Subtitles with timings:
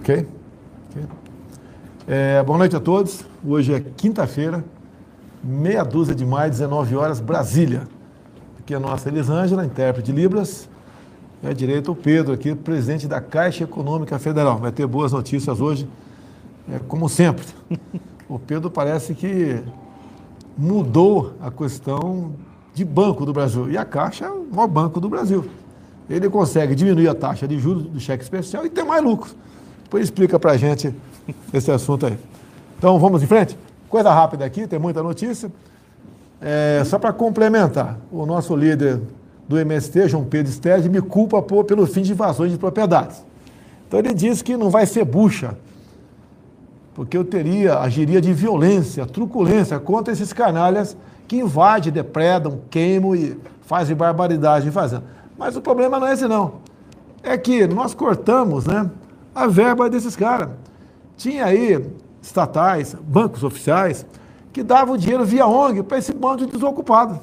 [0.00, 0.26] Ok?
[0.90, 1.04] okay.
[2.08, 3.22] É, boa noite a todos.
[3.46, 4.64] Hoje é quinta-feira,
[5.44, 7.86] meia dúzia de maio, 19 horas, Brasília.
[8.58, 10.70] Aqui é a nossa Elisângela, intérprete de Libras.
[11.42, 14.56] E à direita o Pedro, aqui, presidente da Caixa Econômica Federal.
[14.56, 15.86] Vai ter boas notícias hoje,
[16.72, 17.44] é, como sempre.
[18.26, 19.60] O Pedro parece que
[20.56, 22.32] mudou a questão
[22.72, 23.68] de banco do Brasil.
[23.70, 25.44] E a Caixa é o maior banco do Brasil.
[26.08, 29.34] Ele consegue diminuir a taxa de juros do cheque especial e ter mais lucro.
[29.90, 30.94] Depois explica para a gente
[31.52, 32.16] esse assunto aí.
[32.78, 33.58] Então vamos em frente?
[33.88, 35.50] Coisa rápida aqui, tem muita notícia.
[36.40, 39.00] É, só para complementar, o nosso líder
[39.48, 43.24] do MST, João Pedro Stede, me culpa por, pelo fim de invasões de propriedades.
[43.88, 45.56] Então ele diz que não vai ser bucha,
[46.94, 50.96] porque eu teria, agiria de violência, truculência contra esses canalhas
[51.26, 55.02] que invadem, depredam, queimam e fazem barbaridade em fazenda.
[55.36, 56.60] Mas o problema não é esse não.
[57.24, 58.88] É que nós cortamos né,
[59.34, 60.50] a verba desses caras.
[61.16, 61.86] Tinha aí
[62.22, 64.06] estatais, bancos oficiais,
[64.52, 67.18] que davam dinheiro via ONG para esse bando de desocupados.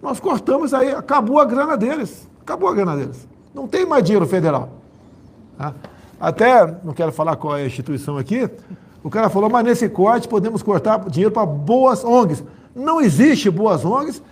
[0.00, 2.28] Nós cortamos aí, acabou a grana deles.
[2.40, 3.28] Acabou a grana deles.
[3.54, 4.70] Não tem mais dinheiro federal.
[5.56, 5.74] Tá?
[6.20, 8.48] Até, não quero falar qual é a instituição aqui,
[9.02, 12.44] o cara falou, mas nesse corte podemos cortar dinheiro para boas ONGs.
[12.74, 14.22] Não existe boas ONGs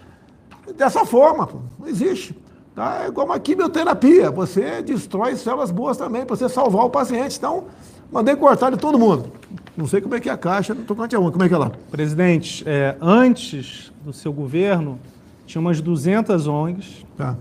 [0.76, 2.39] dessa forma, não existe.
[2.80, 3.02] Tá?
[3.04, 7.36] É igual uma quimioterapia, você destrói células boas também para você salvar o paciente.
[7.36, 7.64] Então,
[8.10, 9.30] mandei cortar de todo mundo.
[9.76, 11.52] Não sei como é que é a Caixa, não estou com a como é que
[11.52, 11.72] é lá?
[11.90, 14.98] Presidente, é, antes do seu governo,
[15.44, 17.04] tinha umas 200 ONGs.
[17.18, 17.36] Tá.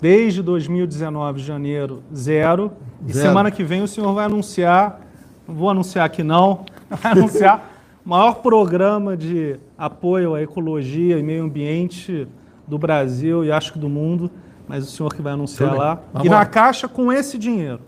[0.00, 2.72] Desde 2019, janeiro, zero.
[3.06, 5.02] E semana que vem o senhor vai anunciar
[5.46, 7.70] vou anunciar aqui não, vai anunciar
[8.04, 12.26] o maior programa de apoio à ecologia e meio ambiente
[12.66, 14.30] do Brasil e acho que do mundo,
[14.68, 15.84] mas o senhor que vai anunciar Também.
[15.84, 15.98] lá.
[16.12, 17.80] Vamos e na Caixa com esse dinheiro.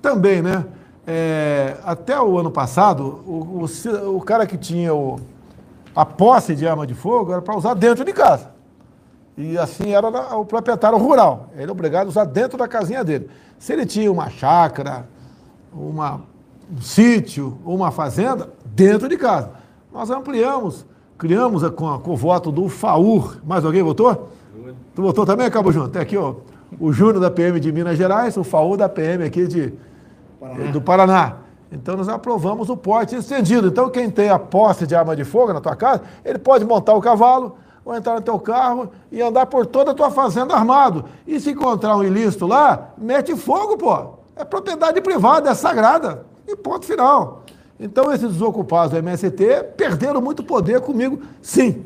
[0.00, 0.64] Também, né?
[1.06, 5.20] É, até o ano passado, o, o, o cara que tinha o,
[5.94, 8.50] a posse de arma de fogo era para usar dentro de casa.
[9.36, 11.50] E assim era o proprietário rural.
[11.54, 13.28] Ele é obrigado a usar dentro da casinha dele.
[13.58, 15.06] Se ele tinha uma chácara,
[15.72, 16.20] uma
[16.72, 19.50] um sítio uma fazenda dentro de casa.
[19.92, 20.86] Nós ampliamos,
[21.18, 23.36] criamos com, com o voto do FAUR.
[23.44, 24.30] Mais alguém votou?
[24.94, 25.90] Tu votou também, Cabo Junto?
[25.90, 26.34] Tem aqui, ó,
[26.78, 29.72] o Júnior da PM de Minas Gerais, o FAUR da PM aqui de,
[30.40, 30.70] Paraná.
[30.70, 31.36] do Paraná.
[31.70, 33.68] Então nós aprovamos o porte estendido.
[33.68, 36.94] Então quem tem a posse de arma de fogo na tua casa, ele pode montar
[36.94, 41.04] o cavalo, ou entrar no teu carro e andar por toda a tua fazenda armado.
[41.26, 44.22] E se encontrar um ilícito lá, mete fogo, pô.
[44.36, 46.24] É propriedade privada, é sagrada.
[46.46, 47.42] E ponto final.
[47.78, 51.82] Então, esses desocupados do MST perderam muito poder comigo, sim.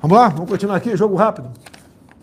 [0.00, 0.28] Vamos lá?
[0.28, 1.48] Vamos continuar aqui, jogo rápido.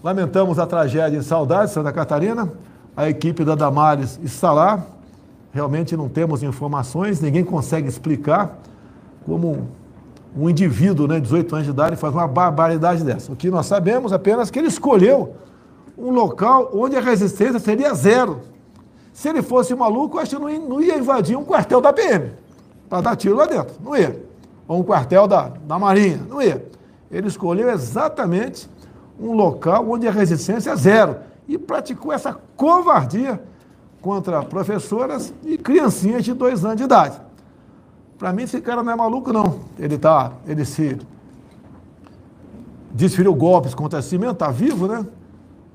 [0.04, 2.52] Lamentamos a tragédia em Saudade, Santa Catarina.
[2.96, 4.84] A equipe da Damares está lá.
[5.52, 8.58] Realmente não temos informações, ninguém consegue explicar
[9.26, 9.68] como
[10.36, 13.32] um indivíduo né, de 18 anos de idade faz uma barbaridade dessa.
[13.32, 15.36] O que nós sabemos apenas que ele escolheu
[15.98, 18.42] um local onde a resistência seria zero.
[19.14, 22.32] Se ele fosse maluco, acho que não ia invadir um quartel da PM
[22.90, 23.76] para dar tiro lá dentro.
[23.84, 24.24] Não ia.
[24.68, 26.22] Ou um quartel da, da Marinha.
[26.28, 26.66] Não ia.
[27.14, 28.68] Ele escolheu exatamente
[29.20, 31.18] um local onde a resistência é zero.
[31.48, 33.40] E praticou essa covardia
[34.02, 37.22] contra professoras e criancinhas de dois anos de idade.
[38.18, 39.60] Para mim, esse cara não é maluco, não.
[39.78, 40.98] Ele, tá, ele se
[42.92, 45.06] desferiu golpes contra si mesmo, está vivo, né?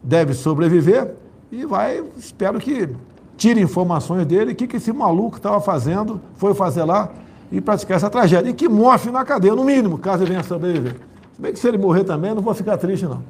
[0.02, 1.14] Deve sobreviver
[1.50, 2.88] e vai, espero que
[3.36, 7.10] tire informações dele, o que, que esse maluco estava fazendo, foi fazer lá
[7.50, 8.50] e praticar essa tragédia.
[8.50, 11.07] E que morre na cadeia, no mínimo, caso ele venha sobreviver.
[11.38, 13.22] Se bem que se ele morrer também, não vou ficar triste, não.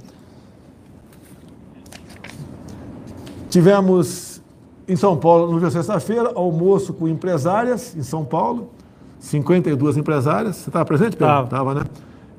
[3.51, 4.41] Tivemos
[4.89, 8.71] em São Paulo, no dia sexta-feira, almoço com empresárias em São Paulo,
[9.19, 10.57] 52 empresárias.
[10.57, 11.45] Você estava presente, Pedro?
[11.45, 11.85] Estava, né?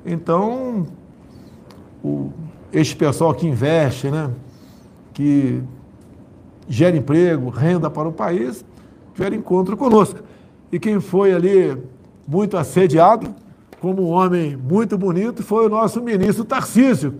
[0.04, 0.88] Então,
[2.02, 2.32] o,
[2.72, 4.28] este pessoal que investe, né?
[5.14, 5.62] Que
[6.68, 8.64] gera emprego, renda para o país,
[9.14, 10.18] tiver encontro conosco.
[10.72, 11.80] E quem foi ali
[12.26, 13.32] muito assediado,
[13.80, 17.14] como um homem muito bonito, foi o nosso ministro Tarcísio,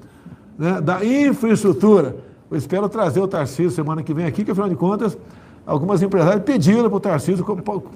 [0.59, 2.17] né, da infraestrutura.
[2.51, 5.17] Eu espero trazer o Tarcísio semana que vem aqui, que afinal de contas,
[5.67, 7.47] algumas empresárias pediram para o Tarcísio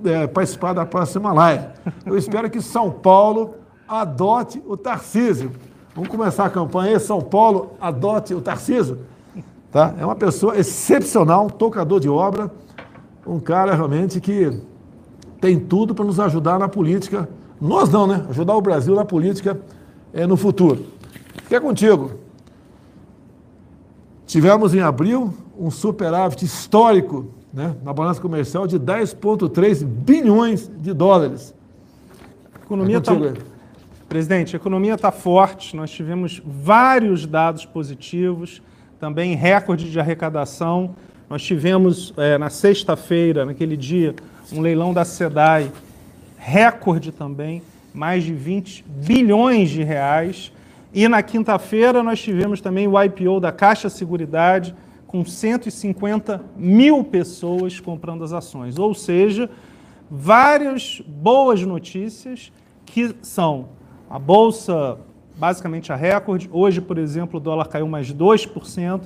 [0.04, 1.66] é, participar da próxima live.
[2.06, 3.54] Eu espero que São Paulo
[3.86, 5.50] adote o Tarcísio.
[5.94, 8.98] Vamos começar a campanha aí, São Paulo adote o Tarcísio.
[9.70, 9.94] Tá?
[9.98, 12.50] É uma pessoa excepcional, um tocador de obra,
[13.26, 14.58] um cara realmente que
[15.40, 17.28] tem tudo para nos ajudar na política.
[17.64, 18.26] Nós não, né?
[18.28, 19.58] Ajudar o Brasil na política
[20.12, 20.84] é, no futuro.
[21.48, 22.12] Que é contigo.
[24.26, 31.54] Tivemos em abril um superávit histórico né, na balança comercial de 10,3 bilhões de dólares.
[32.54, 33.14] A economia está.
[34.10, 38.60] Presidente, a economia está forte, nós tivemos vários dados positivos,
[39.00, 40.94] também recorde de arrecadação.
[41.30, 44.14] Nós tivemos é, na sexta-feira, naquele dia,
[44.52, 45.72] um leilão da SEDAI,
[46.44, 47.62] recorde também,
[47.94, 50.52] mais de 20 bilhões de reais.
[50.92, 54.74] E na quinta-feira nós tivemos também o IPO da Caixa Seguridade,
[55.06, 58.78] com 150 mil pessoas comprando as ações.
[58.78, 59.48] Ou seja,
[60.10, 62.52] várias boas notícias
[62.84, 63.70] que são
[64.10, 64.98] a Bolsa,
[65.38, 66.50] basicamente a recorde.
[66.52, 69.00] Hoje, por exemplo, o dólar caiu mais 2%,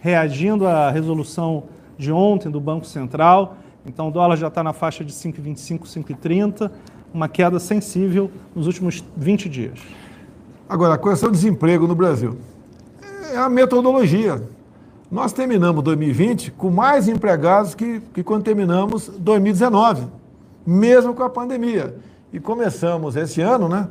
[0.00, 1.64] reagindo à resolução
[1.96, 3.56] de ontem do Banco Central.
[3.84, 6.70] Então, o dólar já está na faixa de 5,25, 5,30,
[7.12, 9.78] uma queda sensível nos últimos 20 dias.
[10.68, 12.36] Agora, a questão do desemprego no Brasil.
[13.32, 14.42] É a metodologia.
[15.10, 20.06] Nós terminamos 2020 com mais empregados que, que quando terminamos 2019,
[20.64, 21.96] mesmo com a pandemia.
[22.32, 23.88] E começamos esse ano né,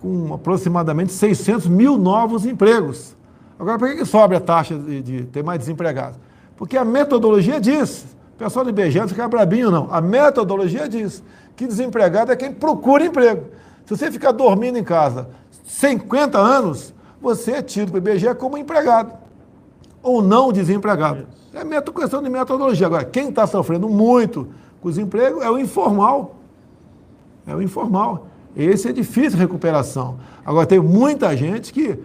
[0.00, 3.16] com aproximadamente 600 mil novos empregos.
[3.58, 6.18] Agora, por que, que sobe a taxa de, de ter mais desempregados?
[6.56, 8.04] Porque a metodologia diz,
[8.42, 11.22] pessoal do IBGE não fica brabinho não, a metodologia diz
[11.54, 13.46] que desempregado é quem procura emprego.
[13.86, 15.28] Se você ficar dormindo em casa
[15.64, 19.12] 50 anos, você é tido para o IBGE como empregado
[20.02, 21.26] ou não desempregado.
[21.54, 22.86] É questão de metodologia.
[22.86, 24.48] Agora, quem está sofrendo muito
[24.80, 26.36] com o desemprego é o informal.
[27.46, 28.26] É o informal.
[28.56, 30.18] Esse é difícil recuperação.
[30.44, 31.98] Agora, tem muita gente que,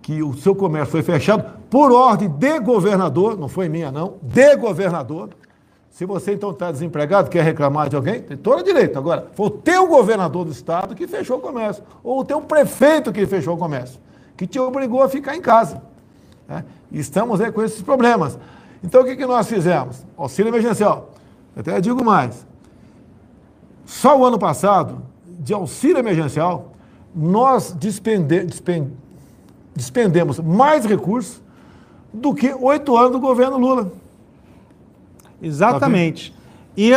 [0.00, 4.56] que o seu comércio foi fechado por ordem de governador, não foi minha não, de
[4.56, 5.30] governador.
[5.92, 8.98] Se você então está desempregado, quer reclamar de alguém, tem todo o direito.
[8.98, 13.12] Agora, foi o teu governador do estado que fechou o comércio, ou o teu prefeito
[13.12, 14.00] que fechou o comércio,
[14.34, 15.82] que te obrigou a ficar em casa.
[16.48, 16.64] Né?
[16.90, 18.38] Estamos aí com esses problemas.
[18.82, 20.02] Então, o que, que nós fizemos?
[20.16, 21.10] Auxílio emergencial.
[21.54, 22.46] Até digo mais.
[23.84, 26.72] Só o ano passado, de auxílio emergencial,
[27.14, 28.90] nós despende, despend,
[29.76, 31.42] despendemos mais recursos
[32.10, 33.92] do que oito anos do governo Lula.
[35.42, 36.32] Exatamente.
[36.76, 36.92] E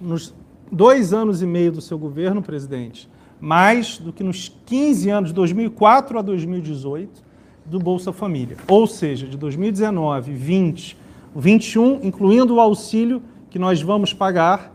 [0.00, 0.32] nos
[0.70, 3.08] dois anos e meio do seu governo, presidente,
[3.40, 7.22] mais do que nos 15 anos, de 2004 a 2018,
[7.64, 8.56] do Bolsa Família.
[8.66, 10.96] Ou seja, de 2019, 20,
[11.36, 14.72] 21, incluindo o auxílio que nós vamos pagar,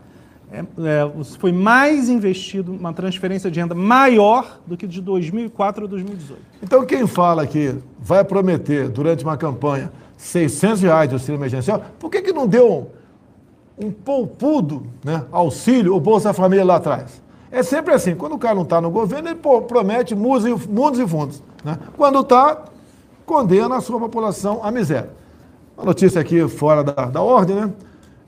[0.52, 5.88] é, é, foi mais investido, uma transferência de renda maior do que de 2004 a
[5.88, 6.40] 2018.
[6.62, 12.08] Então, quem fala que vai prometer, durante uma campanha, 600 reais de auxílio emergencial, por
[12.08, 12.92] que, que não deu
[13.78, 17.22] um, poupudo né, auxílio ou Bolsa Família lá atrás?
[17.50, 19.38] É sempre assim, quando o cara não está no governo, ele
[19.68, 21.42] promete mundos e, mundos e fundos.
[21.64, 21.78] Né?
[21.96, 22.64] Quando está,
[23.24, 25.10] condena a sua população à miséria.
[25.76, 27.72] Uma notícia aqui fora da, da ordem, né?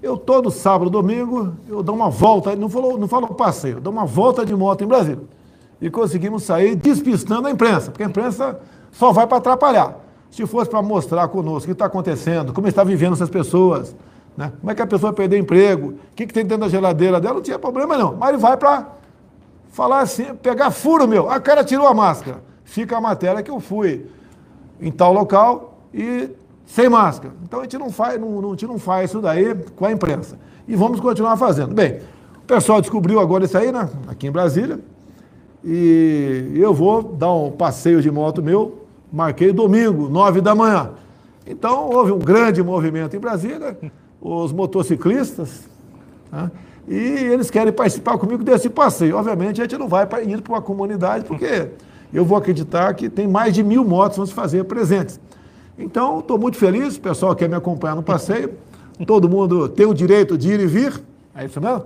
[0.02, 4.04] Eu todo sábado, domingo, eu dou uma volta, não falo, não falo passeio, dou uma
[4.04, 5.22] volta de moto em Brasília.
[5.80, 8.60] E conseguimos sair despistando a imprensa, porque a imprensa
[8.92, 9.98] só vai para atrapalhar.
[10.30, 13.96] Se fosse para mostrar conosco o que está acontecendo, como está vivendo essas pessoas,
[14.36, 14.52] né?
[14.60, 17.34] como é que a pessoa perdeu emprego, o que, que tem dentro da geladeira dela,
[17.34, 18.16] não tinha problema não.
[18.16, 18.86] Mas ele vai para
[19.70, 21.30] falar assim, pegar furo meu.
[21.30, 22.42] A cara tirou a máscara.
[22.64, 24.06] Fica a matéria que eu fui
[24.80, 26.30] em tal local e
[26.66, 27.32] sem máscara.
[27.44, 29.92] Então a gente não faz, não, não, a gente não faz isso daí com a
[29.92, 30.38] imprensa.
[30.66, 31.74] E vamos continuar fazendo.
[31.74, 32.00] Bem,
[32.36, 33.88] o pessoal descobriu agora isso aí, né?
[34.08, 34.80] Aqui em Brasília.
[35.64, 40.90] E eu vou dar um passeio de moto meu, marquei domingo, nove da manhã.
[41.46, 43.76] Então houve um grande movimento em Brasília,
[44.26, 45.68] os motociclistas,
[46.32, 46.50] né?
[46.88, 49.16] e eles querem participar comigo desse passeio.
[49.16, 51.68] Obviamente a gente não vai ir para uma comunidade, porque
[52.12, 55.20] eu vou acreditar que tem mais de mil motos vão se fazer presentes.
[55.78, 58.54] Então, estou muito feliz, o pessoal quer me acompanhar no passeio,
[59.06, 61.02] todo mundo tem o direito de ir e vir,
[61.34, 61.84] é isso mesmo?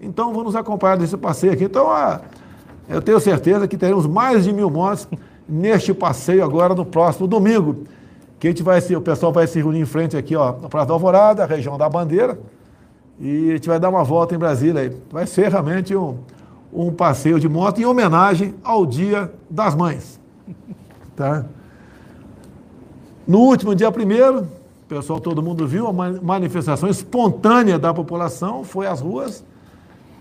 [0.00, 1.64] Então, vamos acompanhar nesse passeio aqui.
[1.64, 2.20] Então, a,
[2.88, 5.08] eu tenho certeza que teremos mais de mil motos
[5.48, 7.84] neste passeio agora no próximo domingo,
[8.40, 10.86] que a gente vai o pessoal vai se reunir em frente aqui, ó, na Praça
[10.86, 12.40] da Alvorada, região da Bandeira,
[13.20, 14.96] e a gente vai dar uma volta em Brasília.
[15.10, 16.16] Vai ser realmente um,
[16.72, 20.18] um passeio de moto em homenagem ao Dia das Mães.
[21.14, 21.44] Tá?
[23.28, 24.48] No último dia primeiro,
[24.88, 29.44] pessoal, todo mundo viu, a manifestação espontânea da população foi às ruas,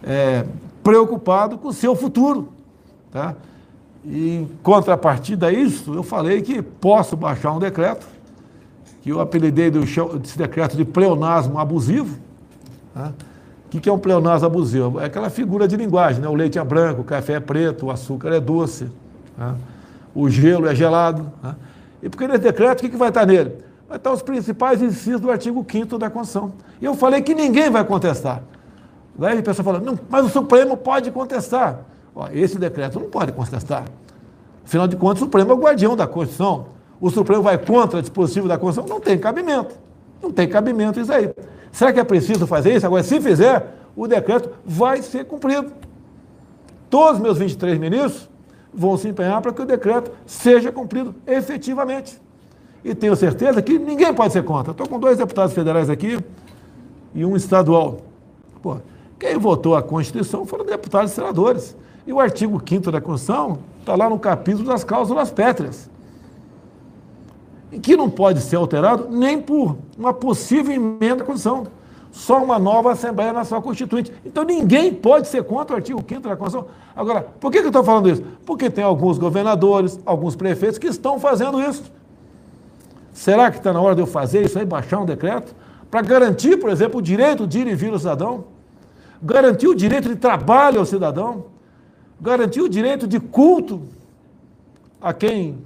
[0.04, 0.46] é,
[0.84, 2.50] preocupado com o seu futuro.
[3.12, 3.34] Tá?
[4.04, 8.08] E em contrapartida a isso, eu falei que posso baixar um decreto,
[9.02, 12.18] que eu apelidei desse decreto de pleonasmo abusivo,
[12.94, 13.12] tá?
[13.66, 15.00] O que, é um pleonasmo abusivo?
[15.00, 16.28] É aquela figura de linguagem, né?
[16.28, 18.90] O leite é branco, o café é preto, o açúcar é doce,
[19.38, 19.54] né?
[20.16, 21.32] o gelo é gelado.
[21.44, 21.56] Né?
[22.02, 23.58] E porque nesse decreto, o que, que vai estar nele?
[23.88, 26.52] Vai estar os principais incisos do artigo 5 da Constituição.
[26.82, 28.42] E eu falei que ninguém vai contestar.
[29.16, 31.82] Daí a pessoa fala, mas o Supremo pode contestar.
[32.34, 33.86] Esse decreto não pode contestar.
[34.66, 36.68] Afinal de contas, o Supremo é o guardião da Constituição.
[37.00, 38.96] O Supremo vai contra o dispositivo da Constituição?
[38.96, 39.76] Não tem cabimento.
[40.22, 41.34] Não tem cabimento isso aí.
[41.72, 42.86] Será que é preciso fazer isso?
[42.86, 45.72] Agora, se fizer, o decreto vai ser cumprido.
[46.90, 48.30] Todos os meus 23 ministros
[48.74, 52.20] vão se empenhar para que o decreto seja cumprido efetivamente.
[52.84, 54.72] E tenho certeza que ninguém pode ser contra.
[54.72, 56.20] Estou com dois deputados federais aqui
[57.14, 57.98] e um estadual.
[58.62, 58.78] Pô,
[59.18, 61.76] quem votou a Constituição foram deputados e senadores.
[62.10, 65.88] E o artigo 5 da Constituição está lá no capítulo das cláusulas pétreas.
[67.72, 71.68] E que não pode ser alterado nem por uma possível emenda à Constituição.
[72.12, 74.12] Só uma nova Assembleia Nacional Constituinte.
[74.26, 76.68] Então ninguém pode ser contra o artigo 5 da Constituição.
[76.96, 78.24] Agora, por que, que eu estou falando isso?
[78.44, 81.92] Porque tem alguns governadores, alguns prefeitos que estão fazendo isso.
[83.14, 85.56] Será que está na hora de eu fazer isso aí, baixar um decreto?
[85.92, 88.46] Para garantir, por exemplo, o direito de ir e vir ao cidadão?
[89.22, 91.59] Garantir o direito de trabalho ao cidadão?
[92.22, 93.82] Garantir o direito de culto
[95.02, 95.58] a quem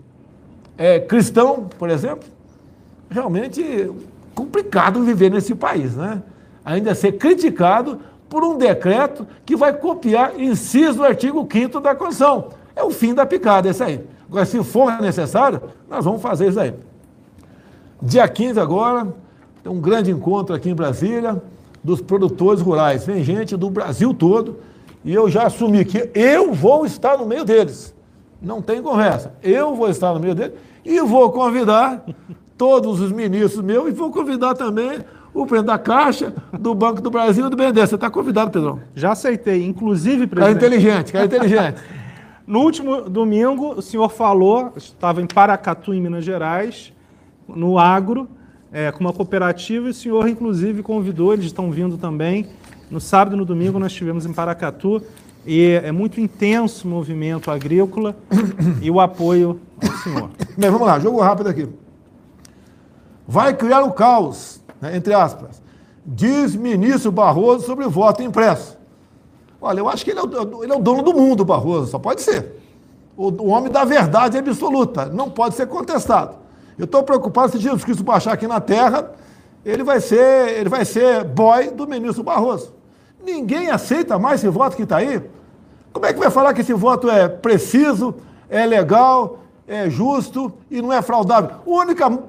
[0.78, 2.28] é cristão, por exemplo?
[3.10, 3.92] Realmente
[4.36, 6.22] complicado viver nesse país, né?
[6.66, 12.50] Ainda ser criticado por um decreto que vai copiar inciso do artigo 5 da Constituição.
[12.76, 14.04] É o fim da picada, esse aí.
[14.28, 16.74] Agora, se for necessário, nós vamos fazer isso aí.
[18.02, 19.08] Dia 15 agora,
[19.64, 21.42] tem um grande encontro aqui em Brasília
[21.84, 23.06] dos produtores rurais.
[23.06, 24.58] Vem gente do Brasil todo
[25.04, 27.94] e eu já assumi que eu vou estar no meio deles.
[28.42, 29.34] Não tem conversa.
[29.42, 30.54] Eu vou estar no meio deles
[30.86, 32.04] e vou convidar
[32.58, 35.00] todos os ministros meus e vou convidar também
[35.34, 37.90] o presidente da Caixa, do Banco do Brasil e do BNDES.
[37.90, 38.80] Você está convidado, Pedrão.
[38.96, 40.60] Já aceitei, inclusive, presidente.
[40.60, 41.82] Cara inteligente, cara inteligente.
[42.46, 46.94] no último domingo, o senhor falou, estava em Paracatu, em Minas Gerais,
[47.48, 48.28] no agro,
[48.72, 52.48] é, com uma cooperativa, e o senhor, inclusive, convidou, eles estão vindo também.
[52.94, 55.02] No sábado e no domingo nós estivemos em Paracatu,
[55.46, 58.16] e é muito intenso o movimento agrícola
[58.82, 60.30] e o apoio ao senhor.
[60.58, 61.68] Bem, vamos lá, jogo rápido aqui
[63.28, 65.62] vai criar o caos, né, entre aspas,
[66.06, 68.78] diz ministro Barroso sobre o voto impresso.
[69.62, 72.00] Olha, eu acho que ele é o, ele é o dono do mundo, Barroso, só
[72.00, 72.62] pode ser.
[73.16, 76.36] O, o homem da verdade absoluta, não pode ser contestado.
[76.78, 79.12] Eu estou preocupado se Jesus Cristo baixar aqui na terra,
[79.64, 82.74] ele vai ser, ele vai ser boy do ministro Barroso.
[83.24, 85.22] Ninguém aceita mais esse voto que está aí.
[85.94, 88.16] Como é que vai falar que esse voto é preciso,
[88.50, 91.58] é legal, é justo e não é fraudável?
[91.66, 92.20] A única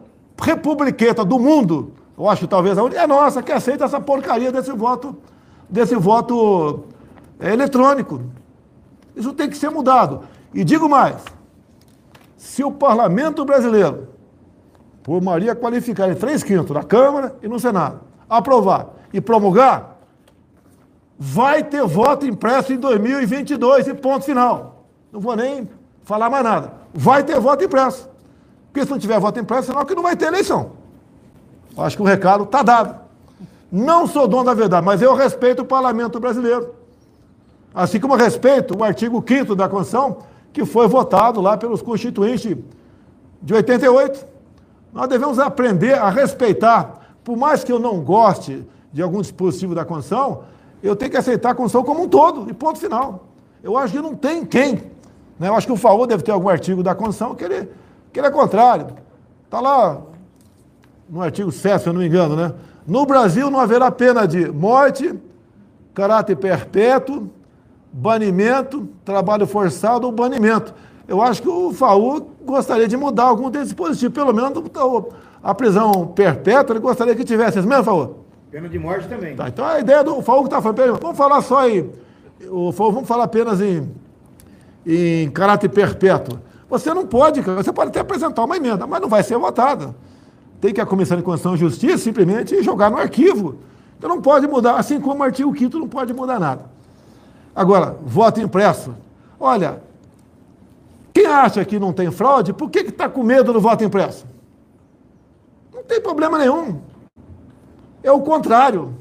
[0.40, 4.70] republiqueta do mundo, eu acho talvez a única, é nossa, que aceita essa porcaria desse
[4.72, 5.16] voto,
[5.68, 6.84] desse voto
[7.40, 8.20] é, eletrônico.
[9.16, 10.20] Isso tem que ser mudado.
[10.52, 11.16] E digo mais:
[12.36, 14.08] se o parlamento brasileiro,
[15.02, 19.93] por maioria qualificada em três quintos, na Câmara e no Senado, aprovar e promulgar,
[21.18, 24.84] vai ter voto impresso em 2022 e ponto final.
[25.12, 25.68] Não vou nem
[26.02, 26.72] falar mais nada.
[26.92, 28.08] Vai ter voto impresso.
[28.72, 30.72] Porque se não tiver voto impresso, senão que não vai ter eleição.
[31.76, 33.00] Acho que o recado está dado.
[33.70, 36.74] Não sou dono da verdade, mas eu respeito o parlamento brasileiro.
[37.74, 40.18] Assim como respeito o artigo 5 da Constituição,
[40.52, 42.56] que foi votado lá pelos constituintes
[43.42, 44.24] de 88.
[44.92, 49.84] Nós devemos aprender a respeitar, por mais que eu não goste de algum dispositivo da
[49.84, 50.44] Constituição,
[50.86, 53.26] eu tenho que aceitar a Constituição como um todo, e ponto final.
[53.62, 54.74] Eu acho que não tem quem.
[55.38, 55.48] Né?
[55.48, 57.68] Eu acho que o FAO deve ter algum artigo da Constituição que ele
[58.12, 58.86] que ele é contrário.
[59.44, 60.00] Está lá
[61.08, 62.52] no artigo 7, se eu não me engano, né?
[62.86, 65.12] No Brasil não haverá pena de morte,
[65.92, 67.28] caráter perpétuo,
[67.92, 70.72] banimento, trabalho forçado ou banimento.
[71.08, 74.62] Eu acho que o FAU gostaria de mudar algum desses dispositivos, pelo menos
[75.42, 78.23] a prisão perpétua, ele gostaria que tivesse isso mesmo, FAU?
[78.54, 79.34] Pena de morte também.
[79.34, 81.90] Tá, então a ideia do FAU que está falando, vamos falar só aí,
[82.48, 83.90] o FAU, vamos falar apenas em,
[84.86, 86.38] em caráter perpétuo.
[86.70, 89.92] Você não pode, você pode até apresentar uma emenda, mas não vai ser votada.
[90.60, 93.56] Tem que a Comissão de Constituição e Justiça simplesmente jogar no arquivo.
[93.98, 96.66] Então não pode mudar, assim como o artigo 5 não pode mudar nada.
[97.56, 98.94] Agora, voto impresso.
[99.40, 99.82] Olha,
[101.12, 104.24] quem acha que não tem fraude, por que está com medo do voto impresso?
[105.74, 106.93] Não tem problema nenhum.
[108.04, 108.94] É o contrário.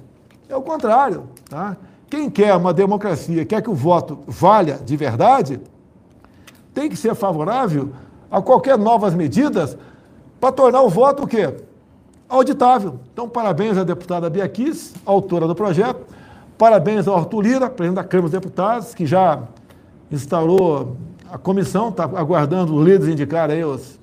[0.48, 1.26] É o contrário.
[1.50, 1.76] Tá?
[2.10, 5.60] Quem quer uma democracia, quer que o voto valha de verdade,
[6.74, 7.92] tem que ser favorável
[8.32, 9.78] a qualquer novas medidas
[10.40, 11.54] para tornar o voto o quê?
[12.30, 13.00] Auditável.
[13.12, 16.02] Então, parabéns à deputada Bia Kiss, autora do projeto.
[16.58, 19.44] Parabéns ao Arthur Lira, presidente da Câmara dos Deputados, que já
[20.10, 20.96] instaurou
[21.32, 24.00] a comissão, está aguardando os líderes indicar aí os,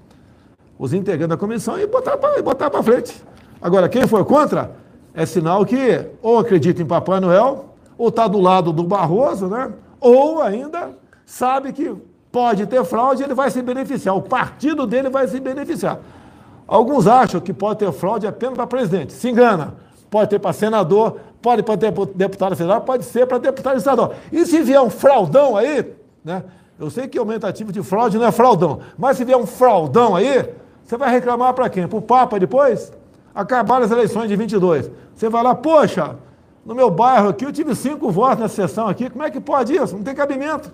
[0.78, 3.22] os integrantes da comissão e botar para botar para frente.
[3.62, 4.72] Agora, quem for contra,
[5.14, 9.72] é sinal que ou acredita em Papai Noel, ou está do lado do Barroso, né?
[10.00, 10.90] ou ainda
[11.26, 11.94] sabe que
[12.32, 15.98] pode ter fraude, ele vai se beneficiar, o partido dele vai se beneficiar.
[16.66, 19.12] Alguns acham que pode ter fraude apenas para presidente.
[19.12, 19.74] Se engana.
[20.08, 24.14] Pode ter para senador, pode para deputado federal, pode ser para deputado estadual.
[24.30, 25.92] E se vier um fraudão aí,
[26.24, 26.44] né?
[26.78, 30.48] Eu sei que aumentativo de fraude não é fraudão, mas se vier um fraudão aí,
[30.84, 31.86] você vai reclamar para quem?
[31.86, 32.92] Para o Papa depois?
[33.34, 34.90] Acabaram as eleições de 22.
[35.14, 36.16] Você vai lá, poxa,
[36.64, 39.74] no meu bairro aqui eu tive cinco votos nessa sessão aqui, como é que pode
[39.74, 39.96] isso?
[39.96, 40.72] Não tem cabimento.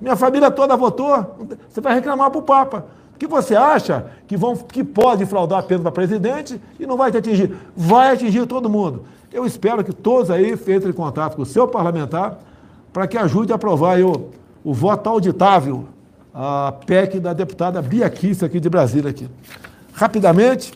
[0.00, 1.48] Minha família toda votou.
[1.68, 2.86] Você vai reclamar para o Papa.
[3.18, 7.16] que você acha que, vão, que pode fraudar apenas para presidente e não vai te
[7.16, 7.56] atingir?
[7.76, 9.04] Vai atingir todo mundo.
[9.32, 12.38] Eu espero que todos aí entrem em contato com o seu parlamentar
[12.92, 14.30] para que ajude a aprovar o,
[14.62, 15.86] o voto auditável,
[16.32, 19.10] a PEC da deputada Bia Kiss aqui de Brasília.
[19.10, 19.28] Aqui.
[19.92, 20.72] Rapidamente,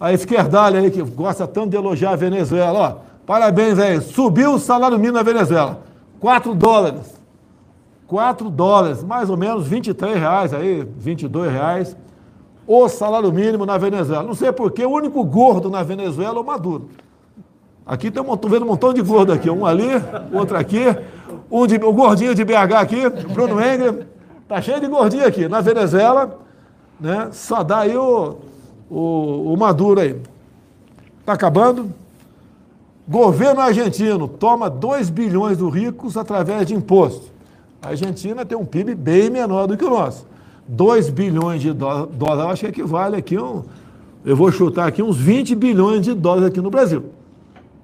[0.00, 4.58] a esquerdalha aí que gosta tanto de elogiar a Venezuela, ó, parabéns aí, subiu o
[4.58, 5.82] salário mínimo na Venezuela,
[6.18, 7.20] 4 dólares.
[8.06, 11.96] 4 dólares, mais ou menos 23 reais aí, 22 reais,
[12.66, 14.24] o salário mínimo na Venezuela.
[14.24, 16.88] Não sei porquê, o único gordo na Venezuela é o Maduro.
[17.86, 19.88] Aqui tem um, vendo um montão de gordo aqui, um ali,
[20.32, 20.84] outro aqui,
[21.50, 24.06] um de, o gordinho de BH aqui, Bruno Engler,
[24.48, 25.48] tá cheio de gordinho aqui.
[25.48, 26.38] Na Venezuela,
[26.98, 28.38] né, só dá aí o,
[28.90, 30.16] o, o Maduro aí.
[31.24, 31.92] Tá acabando?
[33.08, 37.30] Governo argentino toma 2 bilhões dos ricos através de imposto.
[37.82, 40.26] A Argentina tem um PIB bem menor do que o nosso.
[40.68, 43.64] 2 bilhões de dólares, acho que equivale aqui um,
[44.24, 47.06] eu vou chutar aqui uns 20 bilhões de dólares aqui no Brasil.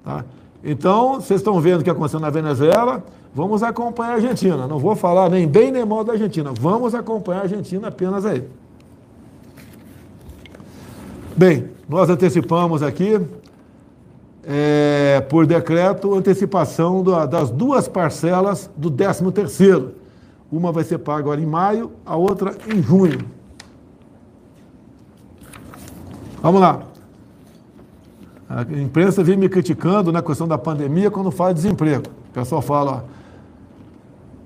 [0.03, 0.23] Tá?
[0.63, 4.67] Então, vocês estão vendo o que aconteceu na Venezuela, vamos acompanhar a Argentina.
[4.67, 8.43] Não vou falar nem bem nem mal da Argentina, vamos acompanhar a Argentina apenas aí.
[11.37, 13.21] Bem, nós antecipamos aqui,
[14.43, 19.93] é, por decreto, antecipação do, das duas parcelas do 13 terceiro.
[20.51, 23.19] Uma vai ser paga agora em maio, a outra em junho.
[26.41, 26.81] Vamos lá.
[28.49, 32.05] A imprensa vem me criticando na questão da pandemia quando fala de desemprego.
[32.29, 33.01] O pessoal fala, ó,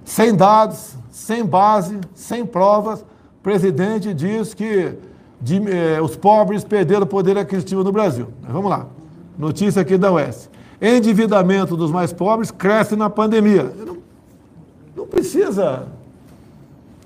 [0.03, 3.05] sem dados, sem base, sem provas, o
[3.41, 4.97] presidente diz que
[5.41, 8.27] de, eh, os pobres perderam o poder aquisitivo no Brasil.
[8.41, 8.85] Vamos lá.
[9.37, 10.49] Notícia aqui da UES.
[10.79, 13.63] Endividamento dos mais pobres cresce na pandemia.
[13.63, 13.97] Não,
[14.95, 15.87] não, precisa.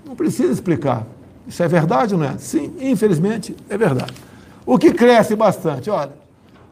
[0.05, 1.05] Não precisa explicar.
[1.47, 2.37] Isso é verdade não é?
[2.37, 4.13] Sim, infelizmente é verdade.
[4.65, 6.13] O que cresce bastante, olha,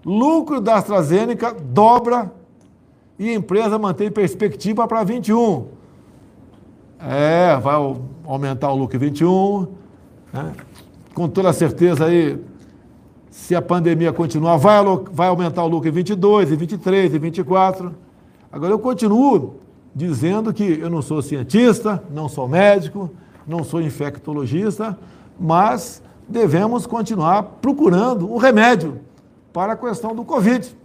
[0.04, 2.32] lucro da AstraZeneca dobra
[3.19, 5.67] e a empresa mantém perspectiva para 21.
[6.99, 7.76] É, vai
[8.26, 9.67] aumentar o lucro em 21.
[10.32, 10.54] Né?
[11.13, 12.39] Com toda certeza aí,
[13.30, 14.80] se a pandemia continuar, vai,
[15.12, 17.93] vai aumentar o lucro em 22, em 23, em 24.
[18.52, 19.56] Agora, eu continuo
[19.95, 23.12] dizendo que eu não sou cientista, não sou médico,
[23.47, 24.97] não sou infectologista,
[25.39, 28.99] mas devemos continuar procurando um remédio
[29.52, 30.76] para a questão do Covid.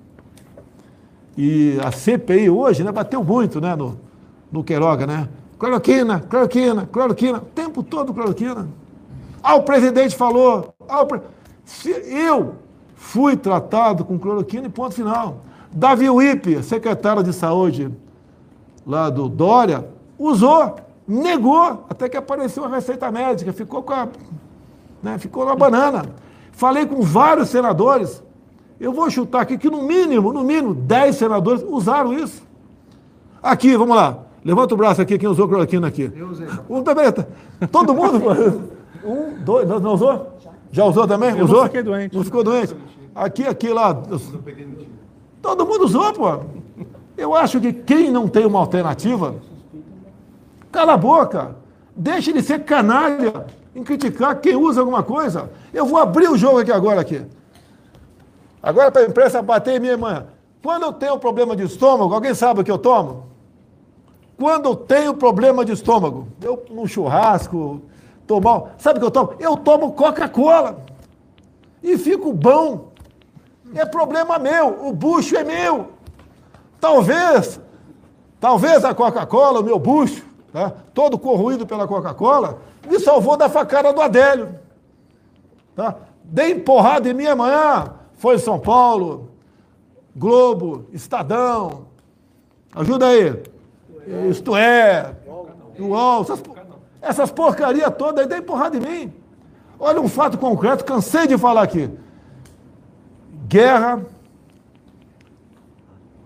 [1.37, 3.99] E a CPI hoje né, bateu muito né, no,
[4.51, 5.29] no Queiroga, né?
[5.59, 8.69] Cloroquina, cloroquina, cloroquina, o tempo todo cloroquina.
[9.43, 10.75] Ah, o presidente falou.
[10.89, 11.21] Ah, pre...
[12.07, 12.57] Eu
[12.95, 15.43] fui tratado com cloroquina e ponto final.
[15.73, 17.91] Davi Wipe, secretário de saúde
[18.87, 19.87] lá do Dória,
[20.19, 24.09] usou, negou, até que apareceu a receita médica, ficou com a.
[25.03, 26.07] Né, ficou na banana.
[26.53, 28.23] Falei com vários senadores.
[28.81, 32.43] Eu vou chutar aqui que no mínimo, no mínimo, 10 senadores usaram isso.
[33.43, 34.19] Aqui, vamos lá.
[34.45, 36.11] Levanta o braço aqui, quem usou cloroquina aqui.
[36.17, 36.47] Eu usei.
[37.71, 38.21] Todo mundo.
[39.05, 40.33] Um, dois, não, não usou?
[40.71, 41.37] Já usou também?
[41.37, 41.59] Eu usou?
[41.59, 42.17] Não fiquei doente.
[42.17, 42.77] Não ficou doente?
[43.15, 43.97] Aqui, aqui, lá.
[45.43, 46.41] Todo mundo usou, pô.
[47.17, 49.35] Eu acho que quem não tem uma alternativa,
[50.71, 51.57] cala a boca.
[51.97, 55.51] Deixe de ser canalha em criticar quem usa alguma coisa.
[55.73, 57.23] Eu vou abrir o jogo aqui agora aqui.
[58.63, 60.27] Agora para a imprensa bater em minha irmã.
[60.63, 63.27] Quando eu tenho problema de estômago, alguém sabe o que eu tomo?
[64.37, 67.83] Quando eu tenho problema de estômago, eu num churrasco,
[68.29, 68.75] tomar.
[68.79, 69.35] Sabe o que eu tomo?
[69.41, 70.85] Eu tomo Coca-Cola.
[71.83, 72.93] E fico bom.
[73.75, 74.87] É problema meu.
[74.87, 75.89] O bucho é meu.
[76.79, 77.61] Talvez,
[78.39, 80.73] talvez a Coca-Cola, o meu bucho, tá?
[80.95, 84.61] todo corroído pela Coca-Cola, me salvou da facada do Adélio.
[85.75, 85.97] Tá?
[86.23, 87.95] Dei porrada em mim amanhã.
[88.15, 89.31] Foi São Paulo,
[90.15, 91.87] Globo, Estadão.
[92.75, 93.43] Ajuda aí.
[94.31, 95.15] Isto é,
[95.79, 96.41] UOL, essas,
[97.01, 99.13] essas porcarias todas aí, dá porrada em mim.
[99.79, 101.91] Olha um fato concreto, cansei de falar aqui.
[103.47, 104.03] Guerra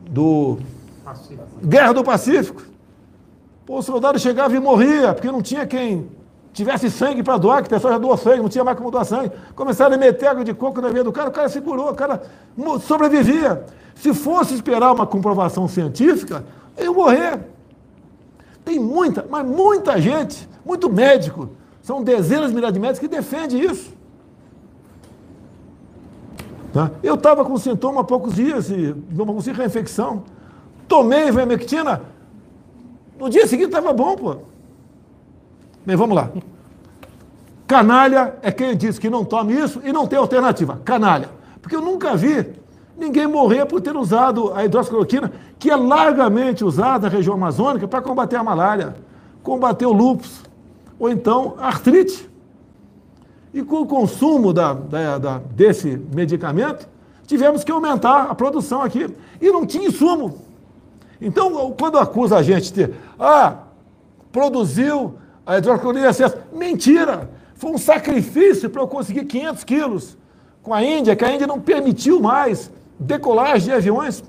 [0.01, 0.59] do
[1.05, 1.47] Pacífico.
[1.63, 2.63] Guerra do Pacífico.
[3.67, 6.11] Pô, o soldado chegava e morria, porque não tinha quem
[6.53, 9.05] tivesse sangue para doar, que a pessoa já doou sangue, não tinha mais como doar
[9.05, 9.33] sangue.
[9.55, 12.23] Começaram a meter água de coco na veia do cara, o cara segurou, o cara
[12.81, 13.65] sobrevivia.
[13.95, 16.45] Se fosse esperar uma comprovação científica,
[16.79, 17.41] ia morrer.
[18.65, 21.51] Tem muita, mas muita gente, muito médico,
[21.83, 23.92] são dezenas de milhares de médicos que defendem isso.
[26.72, 26.90] Tá?
[27.03, 30.25] Eu estava com sintoma há poucos dias, e não consegui reinfecção.
[30.88, 32.03] Tomei vermectina,
[33.18, 34.37] no dia seguinte estava bom, pô.
[35.85, 36.31] Bem, vamos lá.
[37.66, 40.81] Canalha é quem diz que não tome isso e não tem alternativa.
[40.85, 41.29] Canalha.
[41.61, 42.53] Porque eu nunca vi
[42.96, 48.03] ninguém morrer por ter usado a hidroxicloroquina, que é largamente usada na região amazônica para
[48.03, 48.94] combater a malária,
[49.42, 50.42] combater o lúpus,
[51.03, 52.31] ou então artrite.
[53.53, 56.88] E com o consumo da, da, da, desse medicamento,
[57.27, 59.12] tivemos que aumentar a produção aqui.
[59.41, 60.38] E não tinha insumo.
[61.21, 62.88] Então, quando acusa a gente de,
[63.19, 63.65] ah,
[64.31, 67.29] produziu a hidrocloroquina em excesso, mentira!
[67.57, 70.17] Foi um sacrifício para eu conseguir 500 quilos
[70.62, 74.23] com a Índia, que a Índia não permitiu mais decolagem de aviões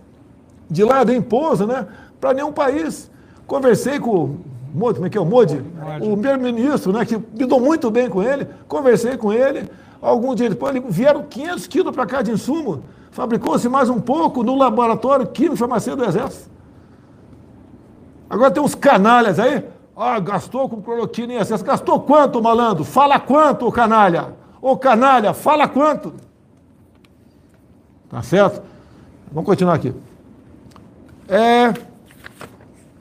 [0.68, 1.86] de lá em pouso, né,
[2.20, 3.12] para nenhum país.
[3.46, 4.38] Conversei com
[4.74, 5.62] Modi, como é que é o Modi?
[6.02, 9.70] O primeiro-ministro, né, que me dou muito bem com ele, conversei com ele,
[10.02, 14.56] algum dia depois vieram 500 quilos para cá de insumo, fabricou-se mais um pouco no
[14.56, 16.52] laboratório químico farmacêutico do Exército.
[18.28, 19.64] Agora tem uns canalhas aí,
[19.96, 21.64] ah, gastou com cloroquina em excesso.
[21.64, 22.84] Gastou quanto, malandro?
[22.84, 24.34] Fala quanto, canalha?
[24.60, 26.14] Ô canalha, fala quanto?
[28.10, 28.64] Tá certo?
[29.32, 29.94] Vamos continuar aqui.
[31.28, 31.74] É.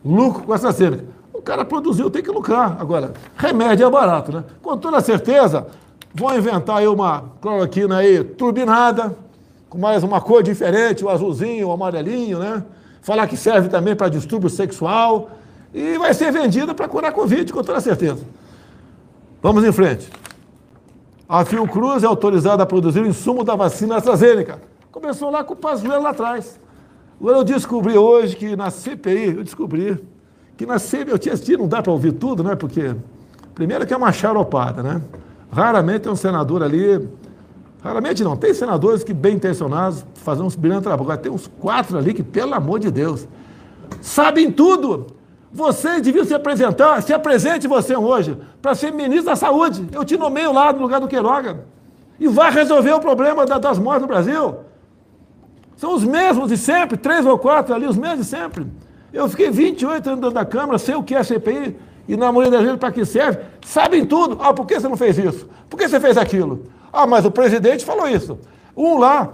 [0.04, 1.04] Lucro com essa cena.
[1.42, 2.76] O cara produziu, tem que lucrar.
[2.80, 4.44] Agora, remédio é barato, né?
[4.62, 5.66] Com toda certeza,
[6.14, 9.16] vão inventar aí uma cloroquina aí turbinada,
[9.68, 12.62] com mais uma cor diferente, o azulzinho, o amarelinho, né?
[13.00, 15.30] Falar que serve também para distúrbio sexual
[15.74, 18.24] e vai ser vendida para curar Covid, com toda certeza.
[19.42, 20.08] Vamos em frente.
[21.28, 24.60] A Fiocruz é autorizada a produzir o insumo da vacina AstraZeneca.
[24.92, 26.60] Começou lá com o Pazuello lá atrás.
[27.20, 30.11] Eu descobri hoje que na CPI, eu descobri
[30.56, 32.54] que na CPI, eu assistido, não dá para ouvir tudo, né?
[32.54, 32.94] Porque,
[33.54, 35.00] primeiro que é uma charopada, né?
[35.50, 37.08] Raramente tem um senador ali,
[37.82, 41.02] raramente não, tem senadores que bem intencionados fazem uns brilhantes trabalho.
[41.02, 43.26] Agora tem uns quatro ali que, pelo amor de Deus,
[44.00, 45.06] sabem tudo.
[45.52, 49.86] Vocês deviam se apresentar, se apresente você hoje, para ser ministro da Saúde.
[49.92, 51.64] Eu te nomeio lá no lugar do Queiroga.
[52.18, 54.56] E vá resolver o problema das mortes no Brasil.
[55.76, 58.66] São os mesmos de sempre, três ou quatro ali, os mesmos de sempre.
[59.12, 61.76] Eu fiquei 28 anos dentro da Câmara, sei o que é CPI,
[62.08, 63.40] e na maioria das vezes para que serve.
[63.64, 64.38] Sabem tudo.
[64.40, 65.48] Ah, por que você não fez isso?
[65.68, 66.64] Por que você fez aquilo?
[66.92, 68.38] Ah, mas o presidente falou isso.
[68.76, 69.30] Um lá,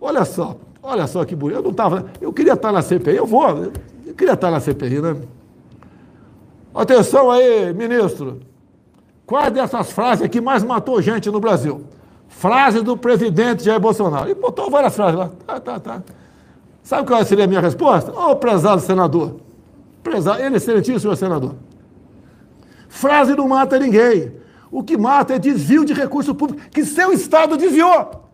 [0.00, 1.58] olha só, olha só que bonito.
[1.58, 3.48] Eu não estava, eu queria estar na CPI, eu vou,
[4.06, 5.16] eu queria estar na CPI, né?
[6.74, 8.40] Atenção aí, ministro.
[9.26, 11.84] Quais dessas frases aqui mais matou gente no Brasil?
[12.28, 14.28] Frase do presidente Jair Bolsonaro.
[14.28, 15.30] E botou várias frases lá.
[15.46, 16.02] Tá, tá, tá.
[16.82, 18.12] Sabe qual seria a minha resposta?
[18.12, 19.36] Ô, oh, prezado senador.
[20.02, 21.54] Prezado, ele é excelentíssimo senador.
[22.88, 24.32] Frase não mata ninguém.
[24.70, 28.24] O que mata é desvio de recurso público que seu Estado desviou.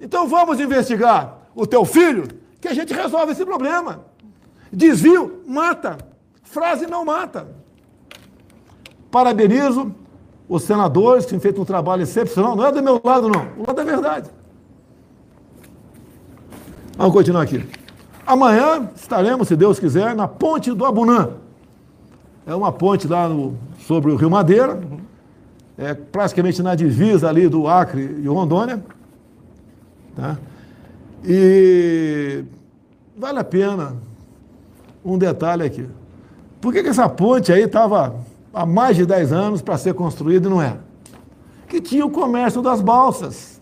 [0.00, 2.28] Então vamos investigar o teu filho,
[2.60, 4.04] que a gente resolve esse problema.
[4.72, 5.98] Desvio mata.
[6.42, 7.48] Frase não mata.
[9.10, 9.94] Parabenizo
[10.48, 12.56] os senadores que têm feito um trabalho excepcional.
[12.56, 13.48] Não é do meu lado, não.
[13.58, 14.30] O lado da verdade.
[16.96, 17.64] Vamos continuar aqui.
[18.26, 21.30] Amanhã estaremos, se Deus quiser, na ponte do Abunã.
[22.46, 24.80] É uma ponte lá no, sobre o Rio Madeira.
[25.78, 28.82] É praticamente na divisa ali do Acre e Rondônia.
[30.14, 30.36] Tá?
[31.24, 32.44] E
[33.16, 33.96] vale a pena
[35.04, 35.88] um detalhe aqui.
[36.60, 38.14] Por que, que essa ponte aí estava
[38.52, 40.76] há mais de 10 anos para ser construída e não é?
[41.66, 43.60] Que tinha o comércio das balsas.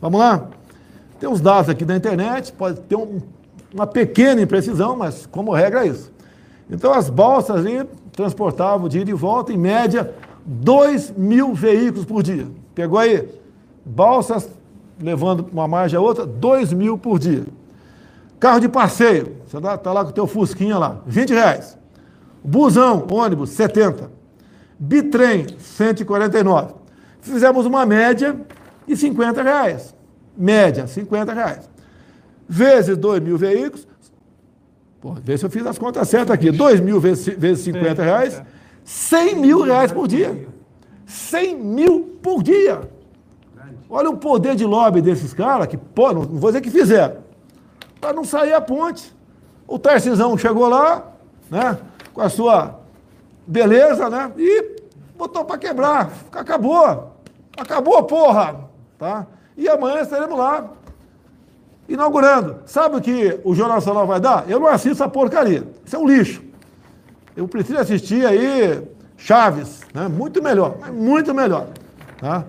[0.00, 0.48] Vamos lá?
[1.18, 3.20] Tem uns dados aqui da internet, pode ter um,
[3.74, 6.12] uma pequena imprecisão, mas como regra é isso.
[6.70, 12.22] Então as balsas ali transportavam de ida e volta, em média, 2 mil veículos por
[12.22, 12.46] dia.
[12.74, 13.28] Pegou aí?
[13.84, 14.48] Balsas
[15.00, 17.44] levando uma margem a outra, 2 mil por dia.
[18.38, 21.76] Carro de passeio, você está tá lá com o teu Fusquinha lá, 20 reais.
[22.42, 24.10] Busão, ônibus, 70.
[24.78, 26.74] Bitrem, 149.
[27.20, 28.40] Fizemos uma média
[28.86, 29.94] de 50 reais.
[30.38, 31.68] Média, 50 reais.
[32.48, 33.88] Vezes 2 mil veículos.
[35.00, 36.52] Pô, vê se eu fiz as contas certas aqui.
[36.52, 38.40] 2 mil vezes, vezes 50 reais,
[38.84, 40.46] 100 mil reais por dia.
[41.06, 42.88] 100 mil por dia.
[43.90, 47.16] Olha o poder de lobby desses caras, que, pô, não vou dizer que fizeram,
[48.00, 49.12] para não sair a ponte.
[49.66, 51.12] O Tarcisão chegou lá,
[51.50, 51.78] né,
[52.12, 52.78] com a sua
[53.46, 54.76] beleza, né, e
[55.16, 56.12] botou para quebrar.
[56.30, 57.14] Acabou.
[57.56, 58.68] Acabou, porra.
[58.98, 59.26] Tá?
[59.58, 60.70] E amanhã estaremos lá,
[61.86, 62.60] inaugurando.
[62.64, 64.48] Sabe o que o Jornal Nacional vai dar?
[64.48, 65.64] Eu não assisto essa porcaria.
[65.84, 66.42] Isso é um lixo.
[67.36, 68.82] Eu preciso assistir aí
[69.16, 70.06] Chaves, né?
[70.06, 71.66] muito melhor, muito melhor.
[72.20, 72.44] Tá?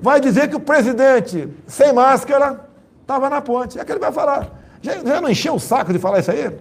[0.00, 2.66] vai dizer que o presidente, sem máscara,
[3.02, 3.78] estava na ponte.
[3.78, 4.48] É que ele vai falar.
[4.80, 6.56] Já, já não encheu o saco de falar isso aí?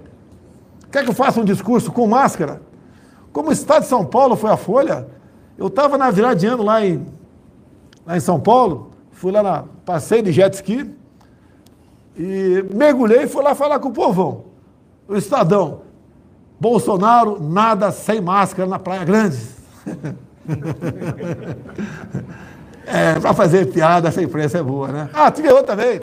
[0.91, 2.61] Quer que eu faça um discurso com máscara?
[3.31, 5.07] Como o Estado de São Paulo foi a Folha,
[5.57, 7.05] eu estava na virada de ano lá em,
[8.05, 10.93] lá em São Paulo, fui lá na passei de jet ski
[12.17, 14.45] e mergulhei e fui lá falar com o povão.
[15.07, 15.81] O Estadão.
[16.59, 19.37] Bolsonaro nada sem máscara na Praia Grande.
[22.87, 25.09] É, para fazer piada, essa imprensa é boa, né?
[25.11, 26.01] Ah, tive outra também.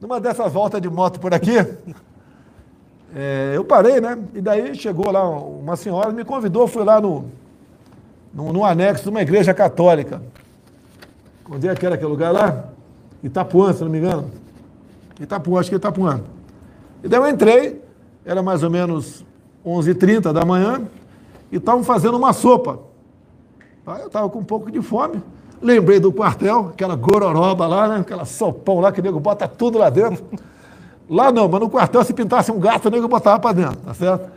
[0.00, 1.56] Numa dessas voltas de moto por aqui,
[3.16, 4.16] é, eu parei, né?
[4.32, 7.24] E daí chegou lá uma senhora, me convidou, fui lá no,
[8.32, 10.22] no, no anexo de uma igreja católica.
[11.50, 12.64] Onde é que era aquele lugar lá?
[13.22, 14.30] Itapuã, se não me engano.
[15.20, 16.20] Itapuã, acho que é Itapuã.
[17.02, 17.82] E daí eu entrei,
[18.24, 19.24] era mais ou menos
[19.64, 20.82] 11h30 da manhã,
[21.50, 22.80] e estavam fazendo uma sopa.
[23.86, 25.22] Aí eu estava com um pouco de fome.
[25.60, 27.96] Lembrei do quartel, aquela gororoba lá, né?
[28.00, 30.24] aquela sopão lá que o nego bota tudo lá dentro.
[31.08, 33.94] Lá não, mas no quartel, se pintasse um gato, o nego botava para dentro, tá
[33.94, 34.30] certo?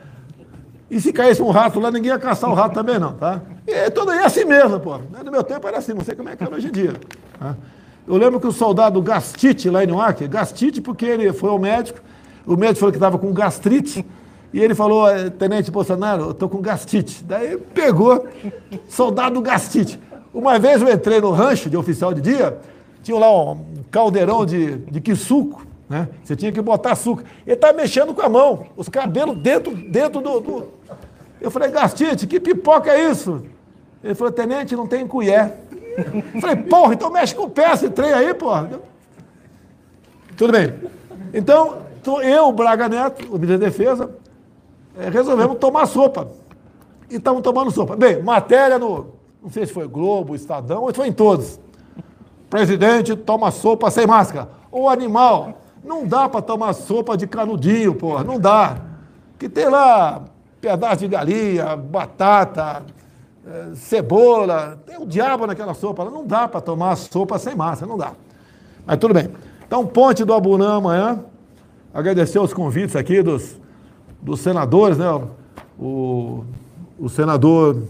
[0.91, 3.41] E se caísse um rato lá, ninguém ia caçar o rato também, não, tá?
[3.65, 4.99] E tudo aí é assim mesmo, pô.
[5.23, 6.93] No meu tempo era assim, não sei como é que é hoje em dia.
[7.39, 7.55] Tá?
[8.05, 11.99] Eu lembro que o soldado Gastite, lá em Newark, Gastite porque ele foi ao médico,
[12.45, 14.05] o médico falou que estava com gastrite,
[14.53, 17.23] e ele falou, é, Tenente Bolsonaro, eu estou com gastite.
[17.23, 18.27] Daí pegou,
[18.89, 19.97] soldado Gastite.
[20.33, 22.57] Uma vez eu entrei no rancho de oficial de dia,
[23.01, 26.07] tinha lá um caldeirão de, de quisuco, né?
[26.23, 27.25] Você tinha que botar açúcar.
[27.45, 30.67] Ele estava mexendo com a mão, os cabelos dentro, dentro do, do...
[31.41, 33.43] Eu falei, Gastite, que pipoca é isso?
[34.01, 35.53] Ele falou, tenente, não tem colher.
[36.33, 38.79] Eu falei, porra, então mexe com o pé esse trem aí, porra.
[40.37, 40.73] Tudo bem.
[41.33, 41.79] Então,
[42.23, 44.09] eu, Braga Neto, o ministro da Defesa,
[44.97, 46.29] eh, resolvemos tomar sopa.
[47.09, 47.97] E estamos tomando sopa.
[47.97, 49.07] Bem, matéria no,
[49.43, 51.59] não sei se foi Globo, Estadão, ou foi em todos.
[52.49, 54.49] Presidente toma sopa sem máscara.
[54.71, 58.77] O animal, não dá para tomar sopa de canudinho, porra, não dá.
[59.39, 60.23] Que tem lá
[60.59, 62.83] pedaço de galinha, batata,
[63.45, 66.05] eh, cebola, tem o diabo naquela sopa.
[66.05, 68.13] Não dá para tomar sopa sem máscara, não dá.
[68.85, 69.29] Mas tudo bem.
[69.65, 71.19] Então, Ponte do Abunã amanhã.
[71.93, 73.59] Agradecer os convites aqui dos,
[74.21, 75.07] dos senadores, né?
[75.79, 76.43] O,
[76.99, 77.83] o senador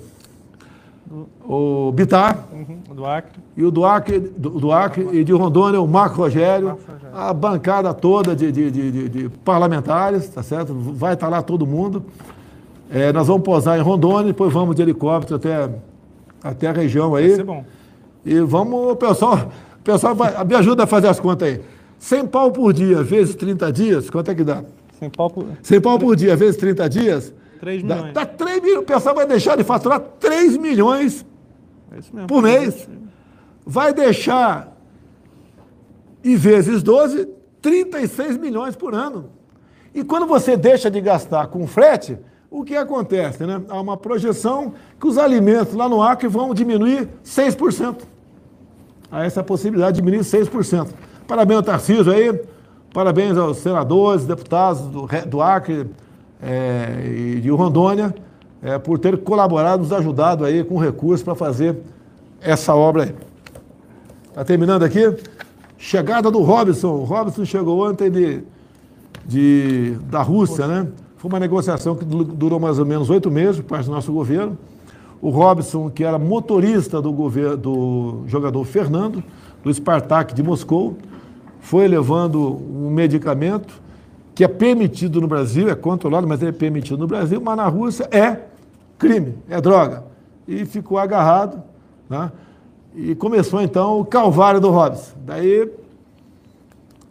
[1.53, 3.41] o Bitar, uhum, do Acre.
[3.57, 7.17] e o do Acre, do, do Acre e de Rondônia, o Marco Rogério, Marco Rogério.
[7.17, 10.73] a bancada toda de, de, de, de, parlamentares, tá certo?
[10.73, 12.05] Vai estar lá todo mundo.
[12.89, 15.69] É, nós vamos posar em Rondônia, depois vamos de helicóptero até,
[16.41, 17.27] até a região aí.
[17.27, 17.65] Vai ser bom.
[18.25, 21.61] E vamos, o pessoal, o pessoal vai, me ajuda a fazer as contas aí.
[21.99, 24.63] 100 pau por dia, vezes 30 dias, quanto é que dá?
[24.99, 28.13] 100 pau por, 100 pau por dia, vezes 30 dias, 3 milhões.
[28.13, 28.83] Dá, dá 3 milhões.
[28.83, 31.25] O pessoal vai deixar de faturar 3 milhões
[31.91, 32.87] é por mês.
[33.65, 34.75] Vai deixar,
[36.23, 37.27] e vezes 12,
[37.61, 39.29] 36 milhões por ano.
[39.93, 42.17] E quando você deixa de gastar com frete,
[42.49, 43.45] o que acontece?
[43.45, 43.61] Né?
[43.69, 48.03] Há uma projeção que os alimentos lá no Acre vão diminuir 6%.
[49.11, 50.89] Há essa possibilidade de diminuir 6%.
[51.27, 52.41] Parabéns ao Tarcísio aí,
[52.93, 55.89] parabéns aos senadores, deputados do, do Acre,
[56.41, 58.13] é, e de Rondônia
[58.61, 61.77] é, por ter colaborado, nos ajudado aí com recursos para fazer
[62.39, 63.15] essa obra aí.
[64.29, 65.13] Está terminando aqui?
[65.77, 66.93] Chegada do Robson.
[66.93, 68.43] O Robson chegou ontem de,
[69.25, 70.87] de, da Rússia, né?
[71.17, 74.57] Foi uma negociação que durou mais ou menos oito meses parte do nosso governo.
[75.21, 79.23] O Robson, que era motorista do, governo, do jogador Fernando,
[79.63, 80.97] do Spartak de Moscou,
[81.59, 83.81] foi levando um medicamento
[84.33, 88.07] que é permitido no Brasil, é controlado, mas é permitido no Brasil, mas na Rússia
[88.11, 88.50] é
[89.01, 90.03] crime, é droga.
[90.47, 91.61] E ficou agarrado,
[92.07, 92.31] né?
[92.95, 95.13] e começou então o calvário do Robson.
[95.25, 95.69] Daí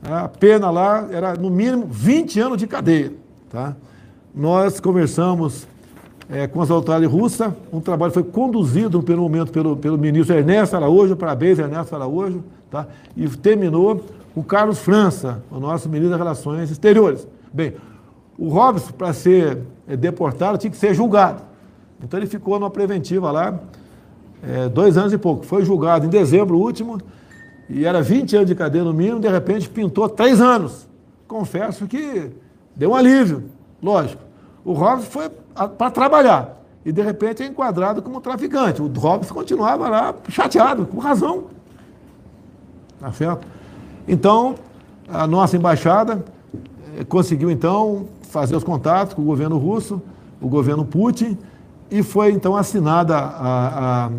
[0.03, 3.12] a pena lá era no mínimo 20 anos de cadeia.
[3.50, 3.74] Tá?
[4.33, 5.66] Nós conversamos
[6.31, 10.76] é, com as autoridades russas, um trabalho foi conduzido pelo momento pelo, pelo ministro Ernesto
[10.76, 12.87] Araújo, parabéns Ernesto Araújo, tá?
[13.16, 17.26] e terminou o Carlos França, o nosso ministro das Relações Exteriores.
[17.53, 17.74] Bem,
[18.38, 21.50] o Robson, para ser é, deportado, tinha que ser julgado.
[22.03, 23.59] Então ele ficou numa preventiva lá.
[24.43, 25.45] é, dois anos e pouco.
[25.45, 26.99] Foi julgado em dezembro último
[27.69, 30.89] e era 20 anos de cadeia no mínimo, de repente pintou três anos.
[31.29, 32.31] Confesso que
[32.75, 33.45] deu um alívio,
[33.83, 34.23] lógico.
[34.65, 35.31] O Robson foi
[35.79, 38.83] para trabalhar e de repente é enquadrado como traficante.
[38.83, 41.45] O Robson continuava lá chateado, com razão.
[42.99, 43.47] Tá certo?
[44.09, 44.57] Então,
[45.09, 46.25] a nossa embaixada
[46.99, 50.03] eh, conseguiu então fazer os contatos com o governo russo,
[50.41, 51.39] o governo Putin,
[51.90, 54.11] e foi então assinada a, a,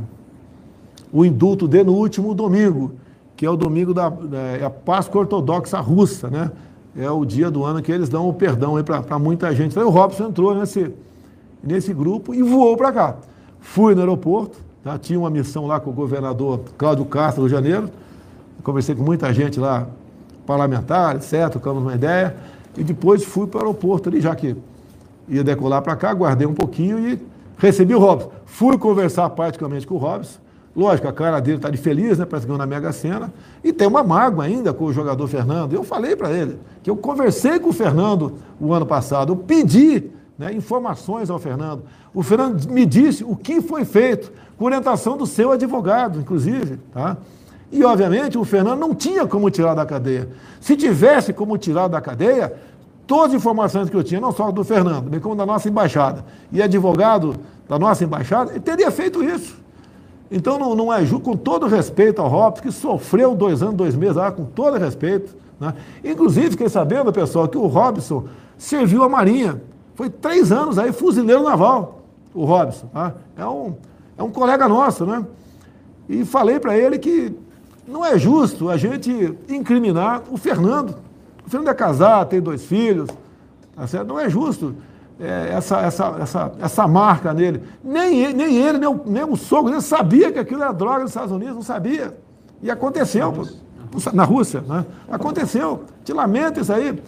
[1.12, 2.93] o indulto dele no último domingo,
[3.36, 6.51] que é o domingo da, da é Páscoa Ortodoxa Russa, né?
[6.95, 9.71] É o dia do ano que eles dão o perdão para muita gente.
[9.71, 10.93] Então, o Robson entrou nesse,
[11.63, 13.15] nesse grupo e voou para cá.
[13.62, 14.97] Fui no aeroporto, tá?
[14.97, 17.89] tinha uma missão lá com o governador Cláudio Castro, do Janeiro.
[18.62, 19.88] Conversei com muita gente lá,
[20.45, 22.36] parlamentar, etc., trocamos uma ideia.
[22.77, 24.55] E depois fui para o aeroporto ali, já que
[25.29, 27.31] ia decolar para cá, guardei um pouquinho e
[27.62, 28.32] recebi o Robson.
[28.43, 30.39] Fui conversar praticamente com o Robson.
[30.76, 32.26] Lógico, a cara dele está de feliz, né?
[32.26, 33.32] Parece que ganhou na Mega Sena.
[33.63, 35.74] E tem uma mágoa ainda com o jogador Fernando.
[35.74, 39.34] Eu falei para ele que eu conversei com o Fernando o ano passado.
[39.34, 41.84] Eu pedi né, informações ao Fernando.
[42.13, 46.80] O Fernando me disse o que foi feito, com orientação do seu advogado, inclusive.
[46.91, 47.17] Tá?
[47.71, 50.30] E, obviamente, o Fernando não tinha como tirar da cadeia.
[50.60, 52.54] Se tivesse como tirar da cadeia,
[53.07, 56.23] todas as informações que eu tinha, não só do Fernando, bem como da nossa embaixada,
[56.51, 57.35] e advogado
[57.67, 59.59] da nossa embaixada, ele teria feito isso.
[60.29, 63.95] Então, não, não é justo, com todo respeito ao Robson, que sofreu dois anos, dois
[63.95, 65.35] meses lá, com todo respeito.
[65.59, 65.73] Né?
[66.03, 68.25] Inclusive, fiquei sabendo, pessoal, que o Robson
[68.57, 69.61] serviu a Marinha.
[69.93, 72.01] Foi três anos aí, fuzileiro naval,
[72.33, 72.87] o Robson.
[72.87, 73.13] Tá?
[73.35, 73.75] É, um,
[74.17, 75.25] é um colega nosso, né?
[76.07, 77.33] E falei para ele que
[77.87, 80.95] não é justo a gente incriminar o Fernando.
[81.51, 83.09] O Fernando é casado, tem dois filhos,
[83.75, 84.07] tá certo?
[84.07, 84.73] Não é justo
[85.19, 87.61] é, essa, essa, essa, essa marca nele.
[87.83, 91.01] Nem ele, nem, ele nem, o, nem o sogro, nem sabia que aquilo era droga
[91.01, 92.17] nos Estados Unidos, não sabia.
[92.61, 93.33] E aconteceu.
[93.33, 93.37] Na
[93.91, 94.85] Rússia, na Rússia né?
[95.09, 95.83] Aconteceu.
[96.05, 97.03] Te lamento isso aí.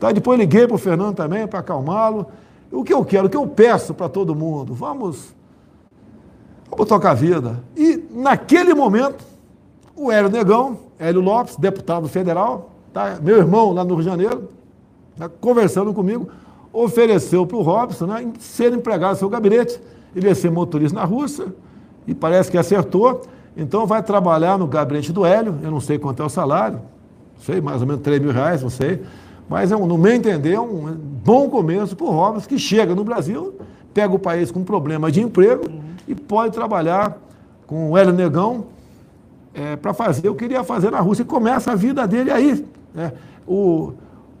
[0.00, 0.10] Tá?
[0.10, 2.28] Depois liguei para o Fernando também para acalmá-lo.
[2.70, 5.34] O que eu quero, o que eu peço para todo mundo, vamos,
[6.70, 7.62] vamos tocar a vida.
[7.76, 9.22] E naquele momento,
[9.94, 13.18] o Hélio Negão, Hélio Lopes, deputado federal, tá?
[13.22, 14.48] meu irmão lá no Rio de Janeiro,
[15.16, 15.28] tá?
[15.28, 16.28] conversando comigo,
[16.72, 19.80] ofereceu para o Robson né, ser empregado no seu gabinete.
[20.14, 21.46] Ele ia ser motorista na Rússia
[22.06, 23.22] e parece que acertou.
[23.56, 26.80] Então vai trabalhar no gabinete do Hélio, eu não sei quanto é o salário,
[27.38, 29.02] sei, mais ou menos 3 mil reais, não sei.
[29.48, 32.94] Mas, é um, no meu entender, é um bom começo para o Robson, que chega
[32.94, 33.54] no Brasil,
[33.92, 35.80] pega o país com problema de emprego uhum.
[36.08, 37.18] e pode trabalhar
[37.66, 38.64] com o Hélio Negão
[39.52, 41.22] é, para fazer o que ele ia fazer na Rússia.
[41.22, 42.64] E começa a vida dele aí.
[42.94, 43.12] Né?
[43.46, 43.92] O,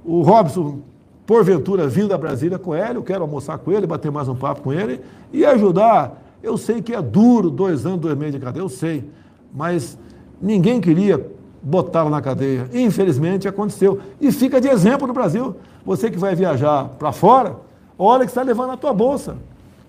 [0.04, 0.80] o Robson,
[1.26, 4.62] porventura, vindo a Brasília com ele, eu quero almoçar com ele, bater mais um papo
[4.62, 5.00] com ele
[5.32, 6.22] e ajudar.
[6.42, 9.08] Eu sei que é duro, dois anos, dois meses de cadeia, eu sei.
[9.54, 9.96] Mas
[10.40, 11.24] ninguém queria
[11.62, 12.68] botá-lo na cadeia.
[12.72, 14.00] Infelizmente aconteceu.
[14.20, 15.54] E fica de exemplo no Brasil.
[15.84, 17.56] Você que vai viajar para fora,
[17.98, 19.36] olha que está levando a tua bolsa.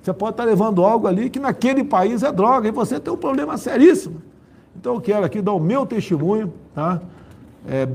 [0.01, 3.17] Você pode estar levando algo ali que naquele país é droga e você tem um
[3.17, 4.21] problema seríssimo.
[4.75, 7.01] Então eu quero aqui dar o meu testemunho, tá?
[7.67, 7.87] É,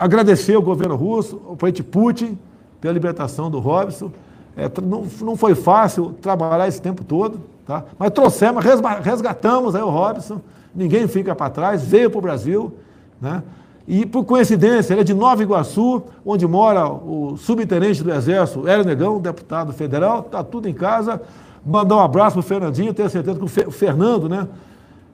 [0.00, 2.38] agradecer ao governo russo, ao presidente Putin,
[2.80, 4.10] pela libertação do Robson.
[4.56, 7.84] É, não, não foi fácil trabalhar esse tempo todo, tá?
[7.98, 8.64] mas trouxemos,
[9.04, 10.40] resgatamos aí o Robson
[10.74, 12.72] ninguém fica para trás, veio para o Brasil,
[13.20, 13.42] né?
[13.88, 18.84] E por coincidência, ele é de Nova Iguaçu, onde mora o subtenente do Exército, Hélio
[18.84, 21.20] Negão, deputado federal, está tudo em casa.
[21.66, 24.46] Mandar um abraço para o Fernandinho, tenho certeza que o Fernando, né?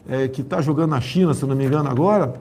[0.09, 2.35] É, que está jogando na China, se não me engano, agora,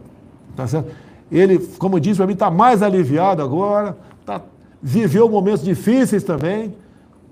[0.56, 0.92] tá certo?
[1.32, 4.42] Ele, como disse para mim, está mais aliviado agora, tá,
[4.82, 6.74] viveu momentos difíceis também,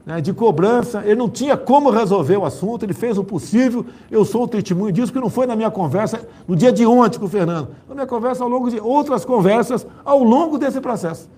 [0.05, 4.25] né, de cobrança, ele não tinha como resolver o assunto, ele fez o possível, eu
[4.25, 7.25] sou o testemunho disso, que não foi na minha conversa no dia de ontem com
[7.25, 11.29] o Fernando, na minha conversa ao longo de outras conversas ao longo desse processo.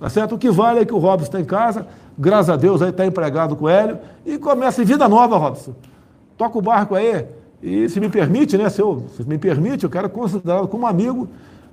[0.00, 0.34] Tá certo?
[0.34, 3.04] O que vale é que o Robson está em casa, graças a Deus aí está
[3.04, 5.74] empregado com o Hélio, e começa vida nova, Robson.
[6.36, 7.26] Toca o barco aí,
[7.62, 11.28] e se me permite, né, se, eu, se me permite, eu quero considerá-lo como amigo,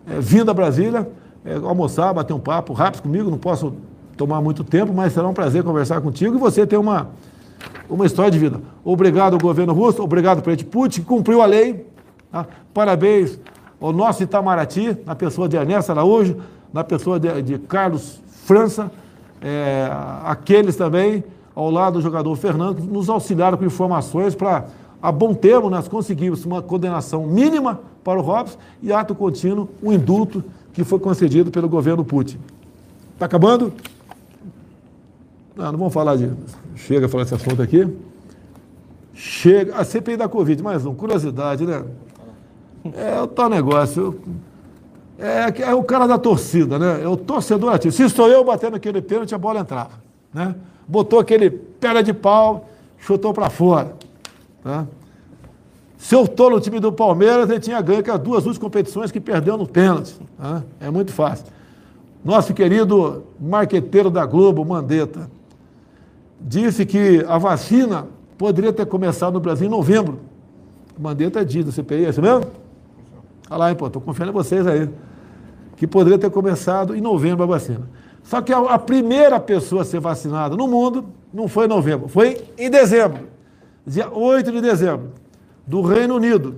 [0.07, 1.09] é, vindo a Brasília,
[1.43, 3.73] é, almoçar, bater um papo rápido comigo, não posso
[4.17, 7.09] tomar muito tempo, mas será um prazer conversar contigo e você ter uma,
[7.89, 8.61] uma história de vida.
[8.83, 11.87] Obrigado ao governo russo, obrigado presidente Putin, que cumpriu a lei.
[12.31, 12.45] Tá?
[12.73, 13.39] Parabéns
[13.79, 16.37] ao nosso Itamaraty, na pessoa de Ernesto Araújo,
[16.71, 18.91] na pessoa de, de Carlos França,
[19.41, 19.89] é,
[20.23, 21.23] aqueles também,
[21.55, 24.65] ao lado do jogador Fernando, que nos auxiliaram com informações para,
[25.01, 29.91] a bom termo, nós conseguimos uma condenação mínima para o Robson e ato contínuo, um
[29.91, 30.43] indulto
[30.73, 32.37] que foi concedido pelo governo Putin.
[33.13, 33.73] Está acabando?
[35.55, 36.31] Não, não vamos falar de.
[36.75, 37.87] Chega a falar desse assunto aqui.
[39.13, 39.75] chega.
[39.75, 41.83] A CPI da Covid, mais um, curiosidade, né?
[42.95, 44.19] É o tal negócio.
[45.19, 47.03] É, é o cara da torcida, né?
[47.03, 47.93] É o torcedor ativo.
[47.93, 49.91] Se sou eu batendo aquele pênalti, a bola entrava.
[50.33, 50.55] Né?
[50.87, 54.00] Botou aquele pé de pau, chutou para fora.
[54.64, 54.86] Tá?
[55.97, 59.20] Se eu estou no time do Palmeiras, ele tinha ganho as duas últimas competições que
[59.20, 60.16] perdeu no pênalti.
[60.38, 60.64] Tá?
[60.80, 61.45] É muito fácil.
[62.24, 65.30] Nosso querido marqueteiro da Globo, Mandetta,
[66.39, 68.07] disse que a vacina
[68.38, 70.20] poderia ter começado no Brasil em novembro.
[70.99, 72.45] Mandetta é diz do CPI, é isso mesmo?
[73.49, 74.89] Olha lá, hein, pô, estou confiando em vocês aí.
[75.76, 77.88] Que poderia ter começado em novembro a vacina.
[78.24, 82.07] Só que a, a primeira pessoa a ser vacinada no mundo não foi em novembro,
[82.07, 83.28] foi em dezembro.
[83.86, 85.11] Dia 8 de dezembro,
[85.65, 86.55] do Reino Unido,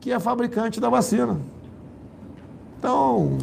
[0.00, 1.38] que é fabricante da vacina.
[2.78, 3.38] Então,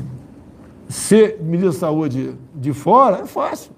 [0.87, 3.71] ser ministro da Saúde de fora é fácil.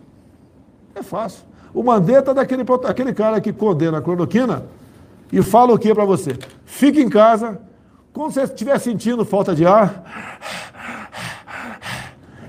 [0.94, 1.46] É fácil.
[1.74, 4.66] O Mandetta é daquele aquele cara que condena a cloroquina
[5.32, 6.38] e fala o que para você?
[6.66, 7.60] Fique em casa,
[8.14, 10.04] quando você estiver sentindo falta de ar,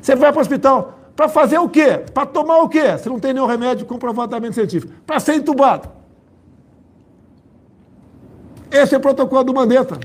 [0.00, 0.98] você vai para o hospital.
[1.14, 2.04] Para fazer o quê?
[2.14, 2.96] Para tomar o quê?
[2.96, 4.92] Se não tem nenhum remédio comprovadamente científico.
[5.04, 5.97] Para ser entubado.
[8.70, 9.98] Esse é o protocolo do Mandetta.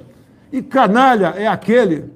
[0.51, 2.11] E canalha é aquele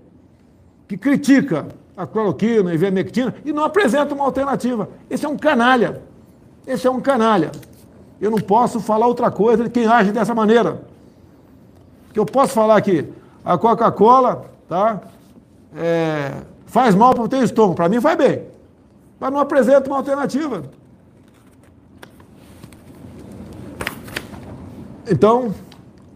[0.88, 4.88] que critica a cloroquina, a ivermectina e não apresenta uma alternativa.
[5.10, 6.02] Esse é um canalha.
[6.66, 7.52] Esse é um canalha.
[8.22, 10.82] Eu não posso falar outra coisa de quem age dessa maneira.
[12.14, 13.12] Que eu posso falar aqui,
[13.44, 15.02] a Coca-Cola, tá?
[15.76, 16.32] É,
[16.66, 17.76] faz mal para o teu estômago.
[17.76, 18.44] Para mim faz bem.
[19.20, 20.64] Mas não apresenta uma alternativa.
[25.10, 25.54] Então,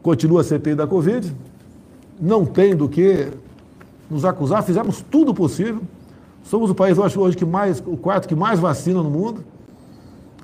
[0.01, 1.33] continua a CPI da Covid.
[2.19, 3.29] Não tem do que
[4.09, 4.63] nos acusar.
[4.63, 5.81] Fizemos tudo possível.
[6.43, 9.43] Somos o país, eu acho, hoje que mais, o quarto que mais vacina no mundo.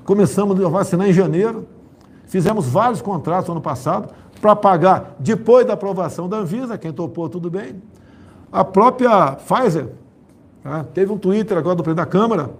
[0.05, 1.67] Começamos a vacinar em janeiro.
[2.25, 7.27] Fizemos vários contratos no ano passado para pagar depois da aprovação da Anvisa, quem topou
[7.27, 7.81] tudo bem.
[8.51, 9.89] A própria Pfizer
[10.63, 10.83] tá?
[10.93, 12.51] teve um Twitter agora do presidente da Câmara,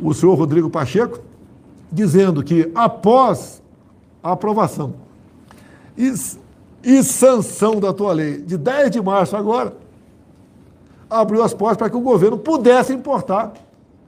[0.00, 1.20] o senhor Rodrigo Pacheco,
[1.90, 3.62] dizendo que após
[4.22, 4.94] a aprovação
[5.96, 6.12] e,
[6.82, 9.74] e sanção da tua lei de 10 de março agora,
[11.08, 13.52] abriu as portas para que o governo pudesse importar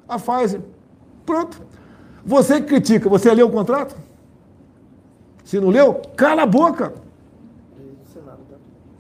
[0.09, 0.61] a Pfizer.
[1.25, 1.61] Pronto.
[2.25, 3.97] Você que critica, você leu o contrato?
[5.45, 6.93] Se não leu, cala a boca.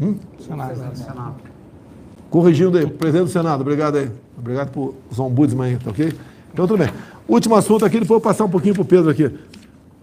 [0.00, 0.16] Hum?
[0.38, 0.96] Senado.
[0.96, 1.34] Senado.
[2.30, 4.10] Corrigindo aí, presidente do Senado, obrigado aí.
[4.38, 6.12] Obrigado por os ombudsman aí, tá ok?
[6.52, 6.92] Então tudo bem.
[7.26, 9.30] Último assunto aqui, depois eu vou passar um pouquinho para o Pedro aqui.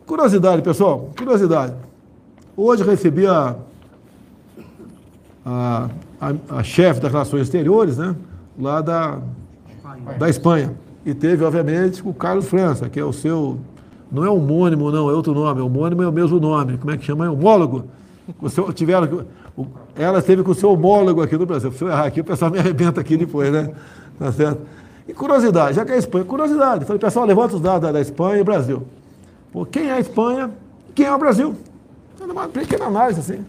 [0.06, 1.74] Curiosidade, pessoal, curiosidade.
[2.58, 3.56] Hoje recebi a,
[5.46, 5.90] a,
[6.22, 8.16] a, a chefe das relações exteriores, né?
[8.58, 9.20] Lá da,
[10.18, 10.74] da Espanha.
[11.06, 13.60] E teve, obviamente, o Carlos França, que é o seu.
[14.10, 15.60] Não é homônimo, não, é outro nome.
[15.60, 16.78] Homônimo é o mesmo nome.
[16.78, 17.26] Como é que chama?
[17.26, 17.86] É homólogo.
[18.42, 19.26] O seu, tiveram,
[19.96, 21.72] ela esteve com o seu homólogo aqui no Brasil.
[21.74, 23.72] Se eu errar aqui, o pessoal me arrebenta aqui depois, né?
[24.18, 24.62] Tá certo?
[25.08, 26.86] E curiosidade, já que é a Espanha, curiosidade.
[26.86, 28.84] Falei, pessoal, levanta os dados da, da Espanha e Brasil.
[29.52, 30.50] Pô, quem é a Espanha?
[30.96, 31.56] Quem é o Brasil?
[32.20, 33.46] É uma pequena análise, assim.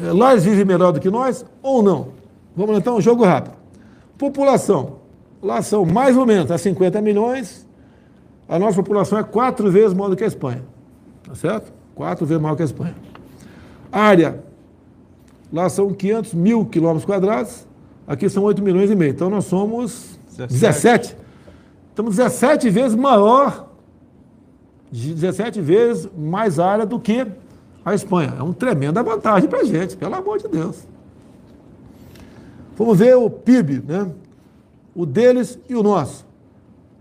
[0.00, 2.08] É, lá eles vivem melhor do que nós ou não?
[2.56, 3.54] Vamos então, um jogo rápido.
[4.18, 4.98] População.
[5.42, 7.66] Lá são mais ou menos, a 50 milhões.
[8.48, 10.62] A nossa população é quatro vezes maior do que a Espanha.
[11.26, 11.72] Tá certo?
[11.94, 12.94] Quatro vezes maior que a Espanha.
[13.90, 14.42] Área.
[15.52, 17.66] Lá são 500 mil quilômetros quadrados.
[18.06, 19.10] Aqui são 8 milhões e meio.
[19.10, 20.52] Então nós somos 17.
[20.52, 21.16] 17.
[21.90, 23.68] Estamos 17 vezes maior,
[24.92, 27.26] 17 vezes mais área do que
[27.84, 28.34] a Espanha.
[28.38, 30.86] É uma tremenda vantagem para a gente, pelo amor de Deus.
[32.76, 34.10] Vamos ver o PIB, né?
[34.94, 36.26] O deles e o nosso.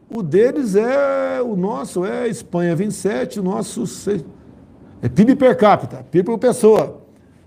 [0.10, 3.84] O deles é, o nosso é Espanha 27, o nosso
[5.02, 7.02] é PIB per capita, PIB por pessoa.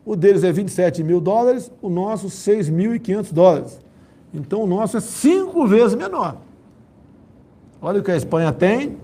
[0.05, 3.81] O deles é 27 mil dólares, o nosso 6.500 dólares.
[4.35, 6.37] Então o nosso é cinco vezes menor.
[7.81, 8.97] Olha o que a Espanha tem,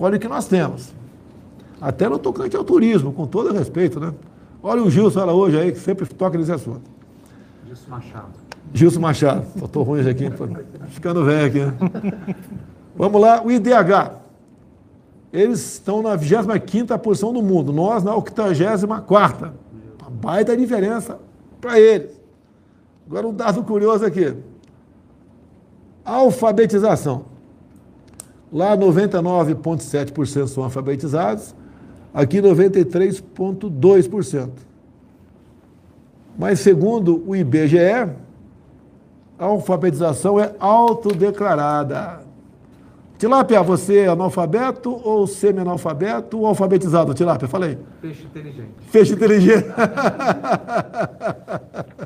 [0.00, 0.92] olha o que nós temos.
[1.80, 4.12] Até no tocante ao turismo, com todo respeito, né?
[4.62, 6.82] Olha o Gilson lá hoje aí, que sempre toca nesse assunto.
[7.66, 8.28] Gilson Machado.
[8.74, 9.46] Gilson Machado.
[9.64, 10.24] Estou ruim aqui,
[10.88, 11.58] ficando velho aqui.
[11.60, 12.12] Né?
[12.94, 14.18] Vamos lá, o IDH.
[15.32, 19.52] Eles estão na 25 posição do mundo, nós na 84.
[20.00, 21.18] Uma baita diferença
[21.60, 22.20] para eles.
[23.06, 24.34] Agora um dado curioso aqui.
[26.04, 27.24] Alfabetização.
[28.52, 31.54] Lá 99,7% são alfabetizados,
[32.12, 34.50] aqui 93,2%.
[36.36, 38.10] Mas segundo o IBGE,
[39.38, 42.28] a alfabetização é autodeclarada.
[43.18, 47.46] Tilápia, você é analfabeto ou semi-analfabeto ou alfabetizado, Tilápia?
[47.46, 47.76] Falei.
[48.00, 48.70] Peixe inteligente.
[48.90, 49.66] Peixe inteligente.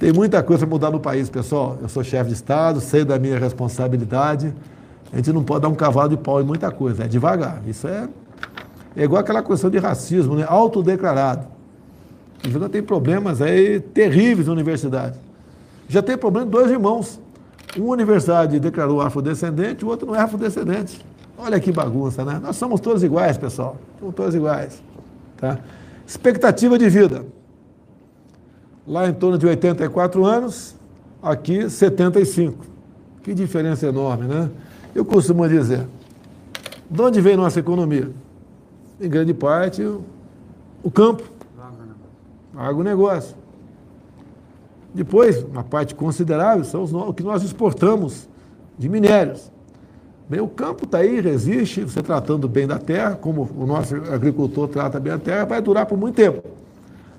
[0.00, 1.76] Tem muita coisa para mudar no país, pessoal.
[1.82, 4.50] Eu sou chefe de Estado, sei da minha responsabilidade.
[5.12, 7.60] A gente não pode dar um cavalo de pau em muita coisa, é devagar.
[7.66, 8.08] Isso é,
[8.96, 10.46] é igual aquela questão de racismo, né?
[10.48, 11.46] autodeclarado.
[12.48, 15.18] Já tem problemas aí terríveis na universidade.
[15.86, 17.20] Já tem problema de dois irmãos.
[17.76, 21.04] Uma universidade declarou afrodescendente, o outro não é afrodescendente.
[21.36, 22.40] Olha que bagunça, né?
[22.42, 23.76] Nós somos todos iguais, pessoal.
[23.98, 24.82] Somos todos iguais.
[25.36, 25.58] Tá?
[26.06, 27.22] Expectativa de vida.
[28.90, 30.74] Lá em torno de 84 anos,
[31.22, 32.66] aqui 75.
[33.22, 34.50] Que diferença enorme, né?
[34.92, 35.86] Eu costumo dizer,
[36.90, 38.10] de onde vem nossa economia?
[39.00, 39.80] Em grande parte,
[40.82, 41.22] o campo,
[42.56, 43.36] agronegócio.
[44.92, 48.28] Depois, uma parte considerável, são os, o que nós exportamos
[48.76, 49.52] de minérios.
[50.28, 54.66] Bem, o campo está aí, resiste, você tratando bem da terra, como o nosso agricultor
[54.66, 56.42] trata bem a terra, vai durar por muito tempo.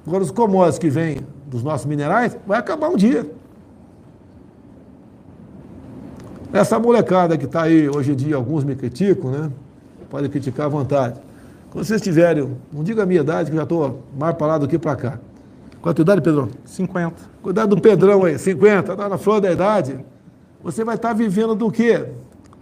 [0.05, 1.19] Agora, os commodities que vêm
[1.52, 3.30] dos nossos minerais, vai acabar um dia.
[6.54, 9.52] Essa molecada que está aí, hoje em dia, alguns me criticam, né?
[10.10, 11.20] Pode criticar à vontade.
[11.70, 14.58] Quando vocês tiverem, não diga a minha idade, que eu já estou mais para lá
[14.58, 15.20] do que para cá.
[15.82, 16.47] Qual a tua idade, Pedrão?
[16.64, 17.16] 50.
[17.41, 19.99] Cuidado do Pedrão aí, 50, está na flor da idade.
[20.64, 22.06] Você vai estar tá vivendo do quê?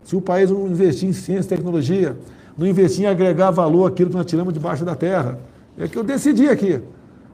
[0.04, 2.18] Se o país não investir em ciência e tecnologia,
[2.58, 5.38] não investir em agregar valor àquilo que nós tiramos debaixo da terra.
[5.78, 6.82] É que eu decidi aqui.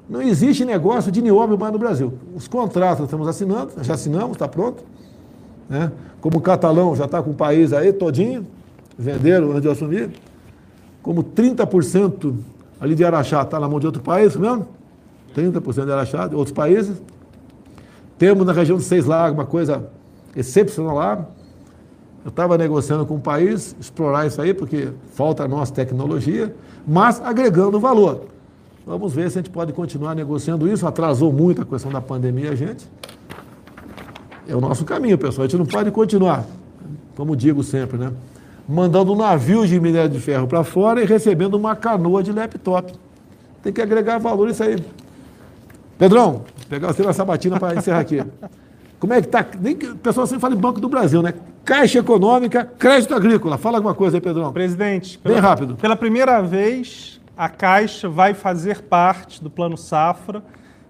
[0.07, 2.13] Não existe negócio de nióbio mais no Brasil.
[2.35, 4.83] Os contratos estamos assinando, já assinamos, está pronto.
[5.67, 5.91] Né?
[6.21, 8.45] Como o catalão já está com o país aí todinho,
[8.97, 10.11] venderam antes de assumir.
[11.01, 12.35] Como 30%
[12.79, 14.67] ali de Araxá está na mão de outro país mesmo.
[15.35, 17.01] 30% de Araxá, de outros países.
[18.17, 19.89] Temos na região de Seis Lagos uma coisa
[20.35, 21.25] excepcional lá.
[22.23, 26.55] Eu estava negociando com o país, explorar isso aí, porque falta a nossa tecnologia,
[26.87, 28.34] mas agregando valor.
[28.85, 30.85] Vamos ver se a gente pode continuar negociando isso.
[30.85, 32.87] Atrasou muito a questão da pandemia, gente.
[34.47, 35.45] É o nosso caminho, pessoal.
[35.45, 36.45] A gente não pode continuar,
[37.15, 38.11] como digo sempre, né?
[38.69, 42.93] Mandando um navio de minério de ferro para fora e recebendo uma canoa de laptop.
[43.63, 44.77] Tem que agregar valor isso aí.
[45.97, 48.23] Pedrão, pegar você na sabatina para encerrar aqui.
[48.99, 49.45] Como é que está?
[49.59, 51.33] Nem o pessoal sempre fala em Banco do Brasil, né?
[51.63, 53.57] Caixa Econômica, Crédito Agrícola.
[53.57, 54.53] Fala alguma coisa aí, Pedrão.
[54.53, 55.75] Presidente, bem rápido.
[55.75, 60.43] Pela primeira vez, a Caixa vai fazer parte do Plano Safra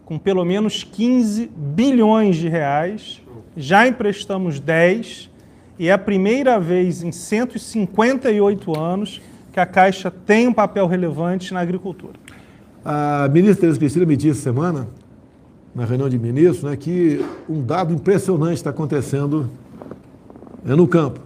[0.06, 3.22] com pelo menos 15 bilhões de reais.
[3.58, 5.30] Já emprestamos 10
[5.80, 9.22] e é a primeira vez em 158 anos
[9.52, 12.14] que a Caixa tem um papel relevante na agricultura.
[12.84, 14.88] A ministra Teresa Cristina me disse semana,
[15.74, 19.50] na reunião de ministros, né, que um dado impressionante está acontecendo
[20.64, 21.20] né, no campo.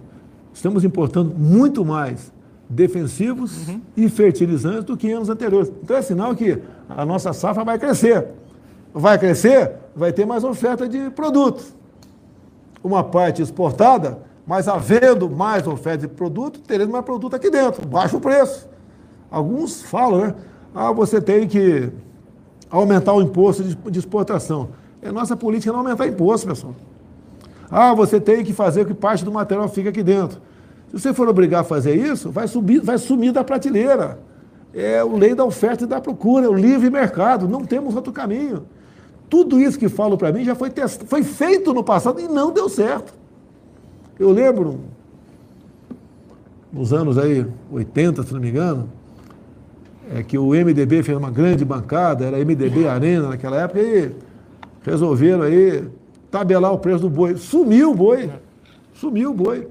[0.54, 2.32] Estamos importando muito mais
[2.70, 3.80] defensivos uhum.
[3.96, 5.72] e fertilizantes do que anos anteriores.
[5.82, 8.28] Então é sinal que a nossa safra vai crescer.
[8.94, 11.74] Vai crescer, vai ter mais oferta de produtos.
[12.82, 18.20] Uma parte exportada, mas havendo mais oferta de produto, teremos mais produto aqui dentro, baixo
[18.20, 18.68] preço.
[19.30, 20.34] Alguns falam, né?
[20.72, 21.90] Ah, você tem que
[22.70, 24.70] aumentar o imposto de exportação.
[25.02, 26.74] É nossa política não aumentar imposto, pessoal.
[27.68, 30.40] Ah, você tem que fazer que parte do material fique aqui dentro.
[30.90, 34.18] Se você for obrigar a fazer isso, vai, subir, vai sumir da prateleira.
[34.74, 38.12] É o lei da oferta e da procura, é o livre mercado, não temos outro
[38.12, 38.64] caminho.
[39.28, 41.04] Tudo isso que falo para mim já foi, test...
[41.06, 43.14] foi feito no passado e não deu certo.
[44.18, 44.80] Eu lembro,
[46.72, 48.88] nos anos aí 80, se não me engano,
[50.12, 54.12] é que o MDB fez uma grande bancada, era MDB Arena naquela época, e
[54.82, 55.84] resolveram aí
[56.30, 57.36] tabelar o preço do boi.
[57.36, 58.28] Sumiu o boi.
[58.92, 59.68] Sumiu o boi.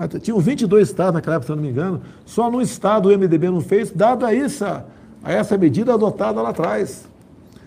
[0.00, 2.00] Mas tinham 22 estados naquela época, se não me engano.
[2.24, 4.86] Só no estado o MDB não fez, dado a essa,
[5.22, 7.06] a essa medida adotada lá atrás.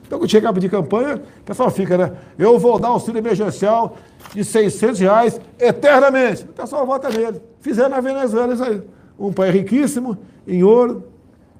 [0.01, 2.11] Então, quando chega de campanha, o pessoal fica, né?
[2.35, 3.97] Eu vou dar auxílio emergencial
[4.33, 6.43] de 600 reais eternamente.
[6.45, 7.39] O pessoal vota nele.
[7.61, 8.81] Fizeram na Venezuela isso aí.
[9.19, 10.17] Um país riquíssimo,
[10.47, 11.03] em ouro,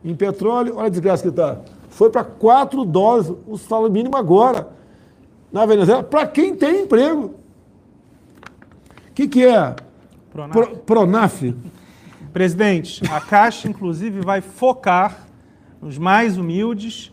[0.03, 1.59] em petróleo, olha a desgraça que está.
[1.89, 4.69] Foi para 4 dólares o salário mínimo agora,
[5.51, 7.35] na Venezuela, para quem tem emprego.
[9.11, 9.75] O que, que é?
[10.33, 10.51] Pronaf.
[10.51, 11.55] Pro, Pronaf.
[12.33, 15.27] Presidente, a Caixa, inclusive, vai focar
[15.79, 17.11] nos mais humildes,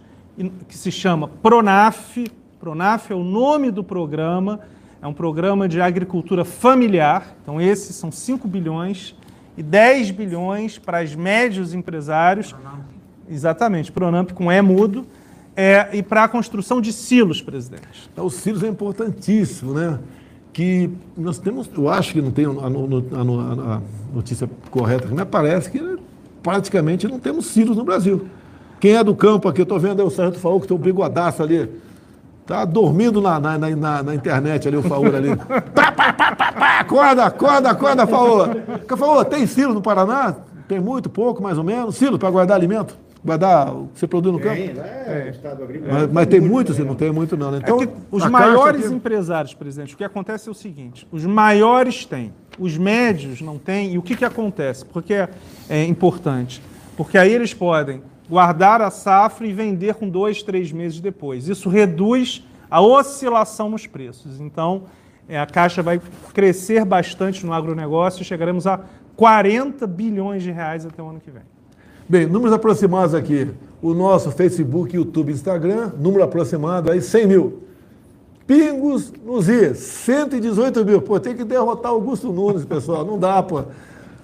[0.66, 2.16] que se chama Pronaf.
[2.58, 4.60] Pronaf é o nome do programa,
[5.02, 7.36] é um programa de agricultura familiar.
[7.42, 9.14] Então, esses são 5 bilhões
[9.54, 12.52] e 10 bilhões para os médios empresários.
[12.52, 12.80] Pronamp.
[13.28, 15.06] Exatamente, Pronamp com E mudo.
[15.54, 18.08] É, e para a construção de silos, presidente.
[18.10, 19.98] Então, os silos é importantíssimo, né?
[20.53, 23.80] Que nós temos, eu acho que não tem a, a, a
[24.14, 25.98] notícia correta, mas parece que
[26.42, 28.26] praticamente não temos silos no Brasil.
[28.80, 30.80] Quem é do campo aqui, eu estou vendo aí o Sargento Faú, que tem um
[30.80, 31.70] bigode ali.
[32.46, 35.36] Tá dormindo na, na, na, na, internet ali, o Faúl ali.
[35.74, 38.48] pá, pá, pá, pá, pá, acorda, acorda, acorda, Faúl.
[38.96, 40.34] Faúl, tem silo no Paraná?
[40.66, 41.94] Tem muito, pouco, mais ou menos.
[41.96, 42.96] Silo para guardar alimento?
[43.22, 44.56] O que você produz no campo?
[44.56, 45.30] Tem, é, é.
[45.30, 45.92] Estado agrícola.
[45.92, 47.50] Mas, mas tem muito, assim, não tem muito não.
[47.50, 47.58] Né?
[47.58, 48.94] É então, é os maiores aqui...
[48.94, 53.92] empresários, presidente, o que acontece é o seguinte, os maiores têm, os médios não têm,
[53.92, 54.86] e o que, que acontece?
[54.86, 55.28] Porque é,
[55.68, 56.62] é importante?
[56.96, 61.46] Porque aí eles podem guardar a safra e vender com dois, três meses depois.
[61.46, 64.40] Isso reduz a oscilação nos preços.
[64.40, 64.84] Então,
[65.28, 66.00] é, a Caixa vai
[66.32, 68.80] crescer bastante no agronegócio e chegaremos a
[69.16, 71.42] 40 bilhões de reais até o ano que vem.
[72.11, 73.48] Bem, números aproximados aqui.
[73.80, 77.62] O nosso Facebook, YouTube, Instagram, número aproximado aí, 100 mil.
[78.48, 81.00] Pingos nos I, 118 mil.
[81.00, 83.04] Pô, tem que derrotar Augusto Nunes, pessoal.
[83.04, 83.62] Não dá, pô.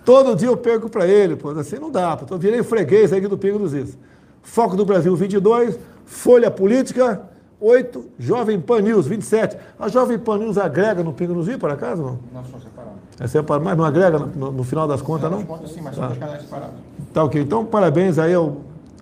[0.05, 1.51] Todo dia eu perco para ele, pô.
[1.51, 2.27] Assim não dá, pô.
[2.35, 3.97] Eu virei freguês aqui do Pingo dos Is.
[4.43, 7.23] Foco do Brasil 22, Folha Política
[7.61, 9.57] 8, Jovem Pan News 27.
[9.79, 12.03] A Jovem Pan News agrega no Pingo Is, por acaso?
[12.03, 12.97] Não, não são separados.
[13.19, 15.43] É separado, mas não agrega no, no final das contas, não?
[15.43, 16.09] Contas sim, mas são tá.
[16.09, 16.75] dois canais separados.
[17.15, 17.41] Tá ok.
[17.41, 18.59] Então, parabéns aí ao,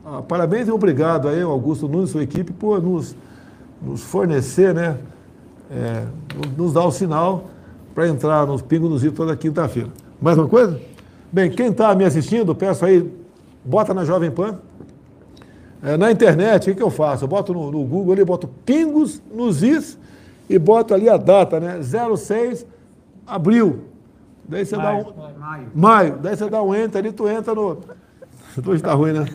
[0.07, 3.17] ah, parabéns e obrigado aí ao Augusto Nunes e sua equipe por nos,
[3.83, 4.99] nos fornecer, né?
[5.71, 6.05] É,
[6.57, 7.45] nos dar o sinal
[7.95, 9.89] para entrar nos Pingo Is toda quinta-feira.
[10.21, 10.81] Mais uma coisa?
[11.33, 13.11] Bem, quem está me assistindo, peço aí,
[13.65, 14.59] bota na Jovem Pan.
[15.85, 17.25] É, na internet, o que, eu faço?
[17.25, 19.99] Eu boto no, no Google ali, boto pingos nos is
[20.49, 21.79] e boto ali a data, né?
[21.83, 22.67] 06
[23.27, 23.81] abril.
[24.49, 25.39] Daí você maio, dá um.
[25.39, 25.67] Maio.
[25.75, 26.19] Maio.
[26.23, 27.79] Daí você dá um enter ali, tu entra no.
[28.57, 29.27] Hoje está ruim, né?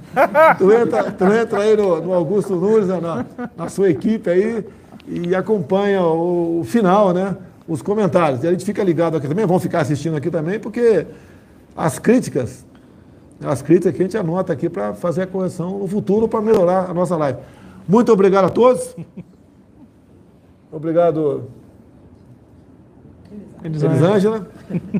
[0.57, 3.25] Tu entra, tu entra aí no, no Augusto Nunes, na,
[3.55, 4.65] na, sua equipe aí,
[5.07, 7.35] e acompanha o, o final, né?
[7.67, 8.43] Os comentários.
[8.43, 11.05] E a gente fica ligado aqui também, vão ficar assistindo aqui também, porque
[11.75, 12.65] as críticas,
[13.43, 16.89] as críticas que a gente anota aqui para fazer a correção no futuro para melhorar
[16.89, 17.39] a nossa live.
[17.87, 18.95] Muito obrigado a todos.
[20.71, 21.49] Obrigado,
[23.63, 24.47] Elisângela.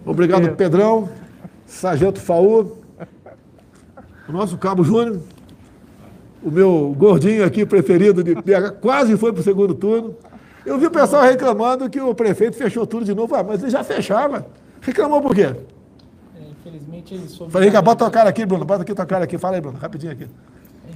[0.03, 1.07] Obrigado, Pedrão,
[1.67, 2.79] Sargento Faú,
[4.27, 5.19] o nosso Cabo Júnior,
[6.41, 10.15] o meu gordinho aqui preferido de PH, quase foi para o segundo turno.
[10.65, 13.35] Eu vi o pessoal reclamando que o prefeito fechou tudo de novo.
[13.35, 14.45] Ah, mas ele já fechava.
[14.81, 15.55] Reclamou por quê?
[16.59, 17.51] Infelizmente ele soube.
[17.51, 18.65] Falei, bota tua cara aqui, Bruno.
[18.65, 19.37] Bota aqui tua cara aqui.
[19.37, 20.27] Fala aí, Bruno, rapidinho aqui.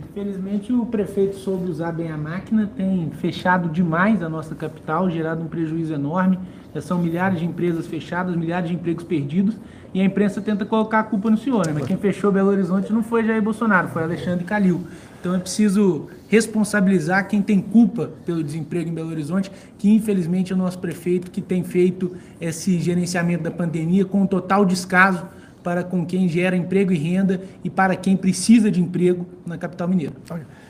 [0.09, 5.43] Infelizmente o prefeito soube usar bem a máquina, tem fechado demais a nossa capital, gerado
[5.43, 6.39] um prejuízo enorme.
[6.73, 9.55] Já são milhares de empresas fechadas, milhares de empregos perdidos,
[9.93, 11.73] e a imprensa tenta colocar a culpa no senhor, né?
[11.73, 14.81] Mas quem fechou Belo Horizonte não foi Jair Bolsonaro, foi Alexandre Calil.
[15.19, 20.55] Então é preciso responsabilizar quem tem culpa pelo desemprego em Belo Horizonte, que infelizmente é
[20.55, 25.23] o nosso prefeito que tem feito esse gerenciamento da pandemia com total descaso
[25.63, 29.87] para com quem gera emprego e renda e para quem precisa de emprego na capital
[29.87, 30.13] mineira.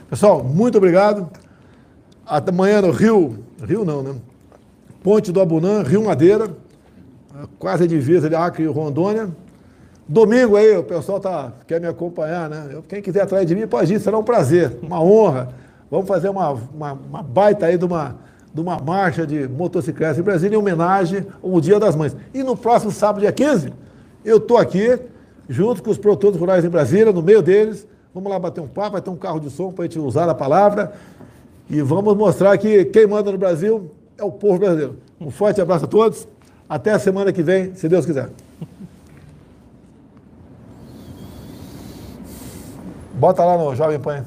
[0.09, 1.29] Pessoal, muito obrigado.
[2.25, 4.15] Amanhã no Rio, Rio não, né?
[5.01, 6.49] Ponte do Abunã, Rio Madeira,
[7.59, 9.29] quase a divisa de Acre e Rondônia.
[10.07, 12.81] Domingo aí, o pessoal tá, quer me acompanhar, né?
[12.87, 15.49] Quem quiser atrás de mim, pode ir, será um prazer, uma honra.
[15.89, 18.15] Vamos fazer uma, uma, uma baita aí de uma,
[18.53, 22.15] de uma marcha de motocicletas em Brasília em homenagem ao Dia das Mães.
[22.33, 23.73] E no próximo sábado, dia 15,
[24.23, 24.99] eu estou aqui,
[25.49, 27.87] junto com os produtores rurais em Brasília, no meio deles.
[28.13, 30.29] Vamos lá bater um papo, vai ter um carro de som para a gente usar
[30.29, 30.93] a palavra.
[31.69, 34.97] E vamos mostrar que quem manda no Brasil é o povo brasileiro.
[35.19, 36.27] Um forte abraço a todos.
[36.69, 38.29] Até a semana que vem, se Deus quiser.
[43.13, 44.25] Bota lá no Jovem Pan.